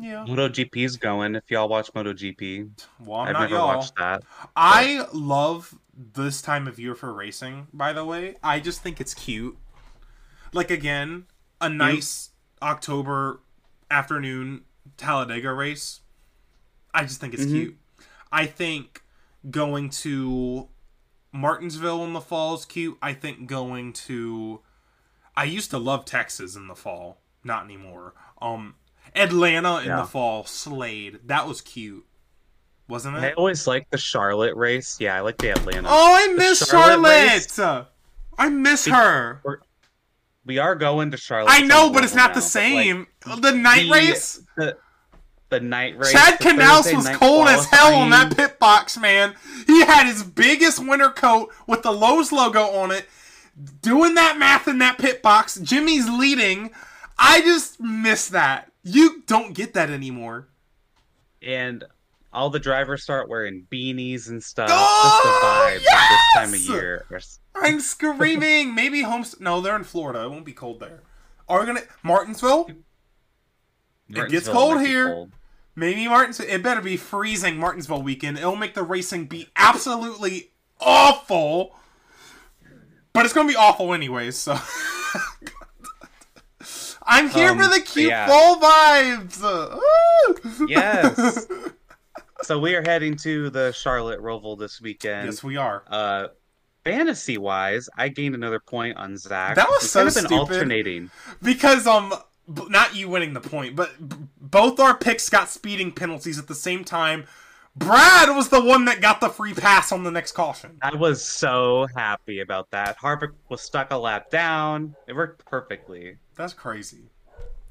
[0.00, 0.24] yeah.
[0.26, 1.34] MotoGP's going.
[1.34, 2.70] If y'all watch MotoGP,
[3.04, 3.76] Well, I'm I've not never y'all.
[3.76, 4.22] watched that.
[4.56, 8.36] I love this time of year for racing, by the way.
[8.42, 9.58] I just think it's cute.
[10.54, 11.26] Like, again,
[11.60, 12.30] a nice
[12.62, 13.40] October
[13.90, 14.62] afternoon
[14.96, 16.00] Talladega race.
[16.94, 17.50] I just think it's Mhm.
[17.50, 17.78] cute.
[18.32, 19.01] I think
[19.50, 20.68] going to
[21.32, 22.98] Martinsville in the fall is cute.
[23.02, 24.60] I think going to.
[25.36, 27.20] I used to love Texas in the fall.
[27.44, 28.14] Not anymore.
[28.40, 28.74] Um,
[29.14, 29.96] Atlanta in Yeah.
[29.96, 31.20] the fall, Slade.
[31.24, 32.06] That was cute.
[32.88, 33.20] Wasn't it?
[33.20, 34.98] I always like the Charlotte race.
[35.00, 35.88] Yeah, I like the Atlanta.
[35.90, 37.86] Oh, I miss Charlotte Charlotte.
[38.38, 39.40] I miss her.
[40.44, 41.50] We are going to Charlotte.
[41.52, 43.06] I know, but it's not the now, like, same.
[43.40, 44.42] the night the- race.
[44.56, 44.76] The,
[45.52, 46.10] the night race.
[46.10, 49.34] Chad Knaus Thursday was cold as hell on that pit box, man.
[49.68, 53.06] He had his biggest winter coat with the Lowe's logo on it.
[53.82, 55.56] Doing that math in that pit box.
[55.60, 56.70] Jimmie's leading.
[57.18, 58.72] I just miss that.
[58.82, 60.48] You don't get that anymore.
[61.40, 61.84] and
[62.32, 64.70] all the drivers start wearing beanies and stuff.
[64.72, 67.06] Oh, Just the oh, vibe of this time of year.
[67.54, 68.74] I'm screaming.
[68.74, 69.38] Maybe homes.
[69.38, 70.24] No, they're in Florida.
[70.24, 71.02] It won't be cold there.
[71.48, 72.70] Are we gonna Martinsville?
[74.08, 75.08] It gets cold here.
[75.08, 75.32] cold.
[75.74, 76.40] Maybe Martins.
[76.40, 78.38] It better be freezing Martinsville weekend.
[78.38, 80.50] It'll make the racing be absolutely
[80.80, 81.74] awful.
[83.12, 84.36] But it's gonna be awful anyways.
[84.36, 84.58] So
[87.04, 88.26] I'm here Um, for the cute yeah.
[88.26, 89.42] fall vibes.
[89.42, 90.66] Woo!
[90.68, 91.46] Yes.
[92.44, 95.26] So we are heading to the Charlotte Roval this weekend.
[95.26, 95.84] yes, we are.
[95.86, 96.26] Uh,
[96.82, 99.54] fantasy wise, I gained another point on Zack.
[99.54, 100.38] That was We've so kind of been stupid.
[100.40, 101.10] alternating.
[101.40, 102.12] Because um,
[102.48, 106.54] not you winning the point, but b- both our picks got speeding penalties at the
[106.54, 107.26] same time.
[107.74, 110.76] Brad was the one that got the free pass on the next caution.
[110.82, 112.98] I was so happy about that.
[112.98, 114.94] Harvick was stuck a lap down.
[115.06, 116.18] It worked perfectly.
[116.34, 117.04] That's crazy.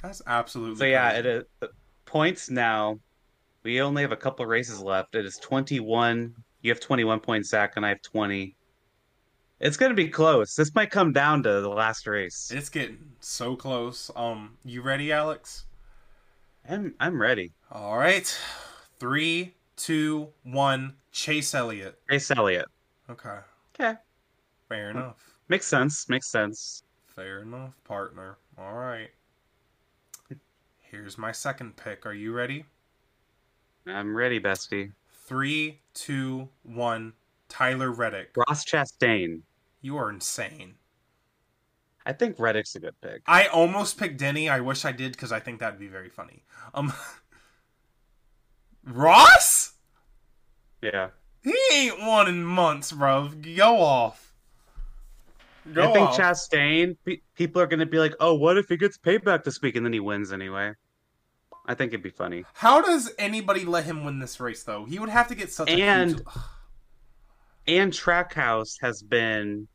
[0.02, 0.78] That's absolutely.
[0.78, 1.20] So yeah, crazy.
[1.20, 1.68] it is uh,
[2.06, 3.00] points now.
[3.64, 5.14] We only have a couple races left.
[5.14, 6.34] It is 21.
[6.64, 8.56] You have 21 points, Zack, and I have 20.
[9.62, 10.56] It's gonna be close.
[10.56, 12.52] This might come down to the last race.
[12.52, 14.10] It's getting so close.
[14.16, 15.66] Um, you ready, Alex?
[16.68, 17.52] I'm I'm ready.
[17.72, 18.36] All right.
[19.00, 20.96] Three, two, one.
[21.12, 22.00] Chase Elliott.
[22.10, 22.66] Chase Elliott.
[23.08, 23.38] Okay.
[23.80, 24.00] Okay.
[24.68, 25.38] Fair enough.
[25.48, 26.10] Makes sense.
[26.10, 26.82] Makes sense.
[27.06, 28.40] Fair enough, partner.
[28.58, 29.12] All right.
[30.80, 32.08] Here's my second pick.
[32.08, 32.66] Are you ready?
[33.86, 34.92] I'm ready, bestie.
[35.12, 37.14] Three, two, one.
[37.48, 38.32] Tyler Reddick.
[38.36, 39.42] Ross Chastain.
[39.82, 40.76] You are insane.
[42.06, 43.22] I think Reddick's a good pick.
[43.28, 44.50] I almost picked Denny.
[44.50, 46.44] I wish I did because I think that'd be very funny.
[46.74, 46.94] Um,
[48.86, 49.74] Ross?
[50.82, 51.10] Yeah.
[51.44, 53.30] He ain't won in months, bro.
[53.56, 54.34] Go off.
[55.74, 56.18] Go I think off.
[56.18, 59.62] Chastain, pe- people are going to be like, oh, what if he gets payback this
[59.62, 60.74] week and then he wins anyway?
[61.68, 62.46] I think it'd be funny.
[62.54, 64.86] How does anybody let him win this race, though?
[64.86, 66.22] He would have to get such a huge...
[67.68, 69.68] And Trackhouse has been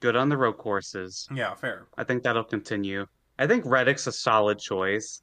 [0.00, 1.28] good on the road courses.
[1.34, 1.86] Yeah, fair.
[1.96, 3.06] I think that'll continue.
[3.38, 5.22] I think Reddick's a solid choice.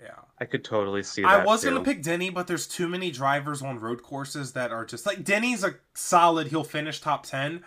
[0.00, 0.10] Yeah.
[0.40, 1.40] I could totally see that.
[1.40, 1.70] I was too.
[1.70, 5.24] gonna pick Denny, but there's too many drivers on road courses that are just like
[5.24, 6.48] Denny's a solid.
[6.48, 7.64] He'll finish top ten,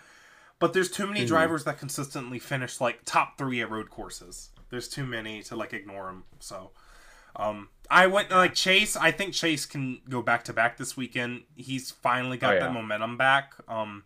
[0.59, 1.27] but there's too many Mhm.
[1.27, 4.51] drivers that consistently finish like top three at road courses.
[4.69, 6.23] There's too many to like ignore them.
[6.39, 6.71] So,
[7.35, 8.95] um, I went like Chase.
[8.95, 11.43] I think Chase can go back to back this weekend.
[11.55, 13.53] He's finally got Oh, that momentum back.
[13.67, 14.05] Um,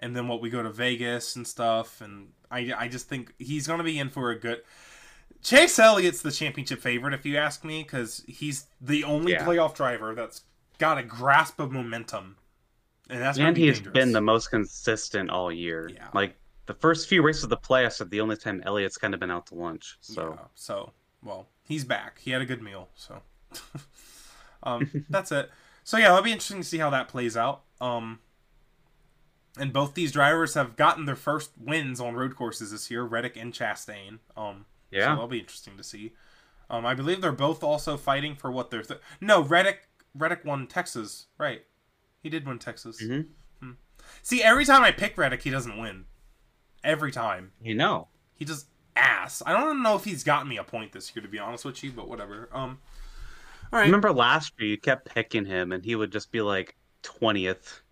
[0.00, 3.66] and then what we go to Vegas and stuff, and I I just think he's
[3.66, 4.62] gonna be in for a good.
[5.42, 9.44] Chase Elliott's the championship favorite, if you ask me, because he's the only Yeah.
[9.44, 10.42] playoff driver that's
[10.78, 12.36] got a grasp of momentum,
[13.08, 13.92] and that's and be he's dangerous.
[13.94, 15.88] been the most consistent all year.
[15.94, 16.08] Yeah.
[16.12, 16.36] Like
[16.66, 19.30] the first few races of the playoffs are the only time Elliott's kind of been
[19.30, 19.96] out to lunch.
[20.00, 20.92] So Yeah, so
[21.22, 22.18] well, he's back.
[22.18, 23.22] He had a good meal, so
[24.62, 25.50] um, that's it.
[25.84, 27.62] So yeah, it'll be interesting to see how that plays out.
[27.80, 28.18] Um,
[29.58, 33.36] and both these drivers have gotten their first wins on road courses this year, Reddick
[33.36, 34.18] and Chastain.
[34.36, 34.66] Um,
[35.04, 36.12] so that'll be interesting to see.
[36.70, 38.82] Um, I believe they're both also fighting for what they're.
[38.82, 39.88] Th- no, Reddick.
[40.14, 41.62] Reddick won Texas, right?
[42.22, 43.02] He did win Texas.
[43.02, 43.26] Mhm.
[43.60, 43.70] Hmm.
[44.22, 46.06] See, every time I pick Reddick, he doesn't win.
[46.84, 48.08] Every time you know.
[48.34, 49.42] he just ass.
[49.46, 51.82] I don't know if he's gotten me a point this year, to be honest with
[51.84, 52.48] you, but whatever.
[52.52, 52.78] Um,
[53.72, 53.86] all right.
[53.86, 57.82] Remember last year you kept picking him and he would just be like twentieth.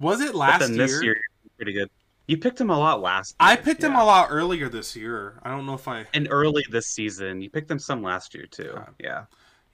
[0.00, 0.86] Was it last then year?
[0.86, 1.20] this year
[1.56, 1.90] pretty good.
[2.26, 3.34] You picked him a lot last.
[3.38, 5.40] I year, picked him a lot earlier this year.
[5.42, 6.06] I don't know if I.
[6.14, 7.42] and early this season.
[7.42, 8.78] You picked him some last year too.
[8.98, 9.24] Yeah.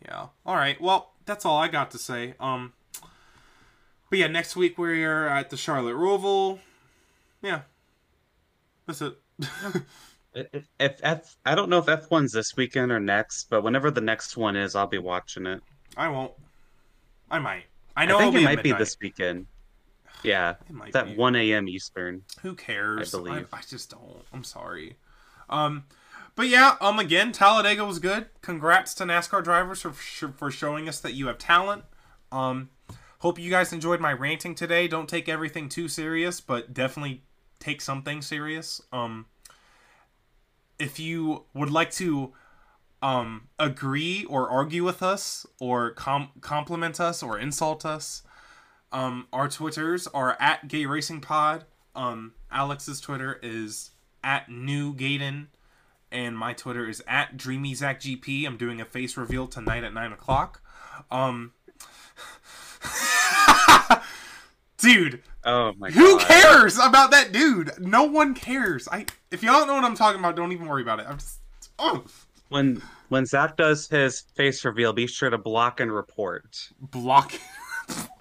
[0.04, 0.26] Yeah.
[0.44, 0.80] All right.
[0.80, 2.34] Well, that's all I got to say.
[2.40, 2.72] Um,
[4.10, 6.60] but yeah, next week we're at the Charlotte Roval.
[7.42, 7.62] Yeah,
[8.86, 9.16] that's it.
[10.52, 13.90] If, if F, I don't know if F one's this weekend or next, but whenever
[13.90, 15.62] the next one is, I'll be watching it.
[15.96, 16.32] I won't.
[17.30, 17.64] I might.
[17.96, 19.46] I I, know think it'll it might be this weekend.
[20.22, 21.14] Yeah, It might it's at be.
[21.16, 21.68] one a.m.
[21.68, 22.22] Eastern.
[22.42, 23.14] Who cares?
[23.14, 23.48] I believe.
[23.52, 24.22] I, just don't.
[24.32, 24.96] I'm sorry.
[25.48, 25.84] Um,
[26.34, 26.76] but yeah.
[26.80, 28.26] Um, again, Talladega was good.
[28.42, 31.84] Congrats to NASCAR drivers for for showing us that you have talent.
[32.32, 32.70] Um,
[33.20, 34.88] hope you guys enjoyed my ranting today.
[34.88, 37.22] Don't take everything too serious, but definitely
[37.60, 38.80] take something serious.
[38.92, 39.26] Um,
[40.78, 42.32] if you would like to
[43.02, 48.22] um agree or argue with us or com- compliment us or insult us
[48.92, 51.64] um our twitters are at gay racing pod.
[51.94, 53.90] Um alex's twitter is
[54.22, 55.46] at new gayden.
[56.12, 59.92] And my twitter is at dreamy zack gp i'm doing a face reveal tonight at
[59.94, 60.62] 9 o'clock.
[61.10, 61.52] Um
[64.78, 66.26] dude Oh my god who god!
[66.28, 67.72] cares about that dude?
[67.78, 68.88] No one cares.
[68.90, 71.06] I if y'all don't know what i'm talking about don't even worry about it.
[71.08, 71.38] I'm just
[71.78, 72.04] oh.
[72.48, 76.68] When when Zack does his face reveal, be sure to block and report.
[76.80, 77.32] block.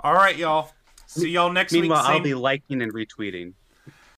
[0.00, 0.70] All right, y'all.
[1.06, 2.08] See y'all next Meanwhile, week.
[2.08, 3.54] I'll be liking and retweeting.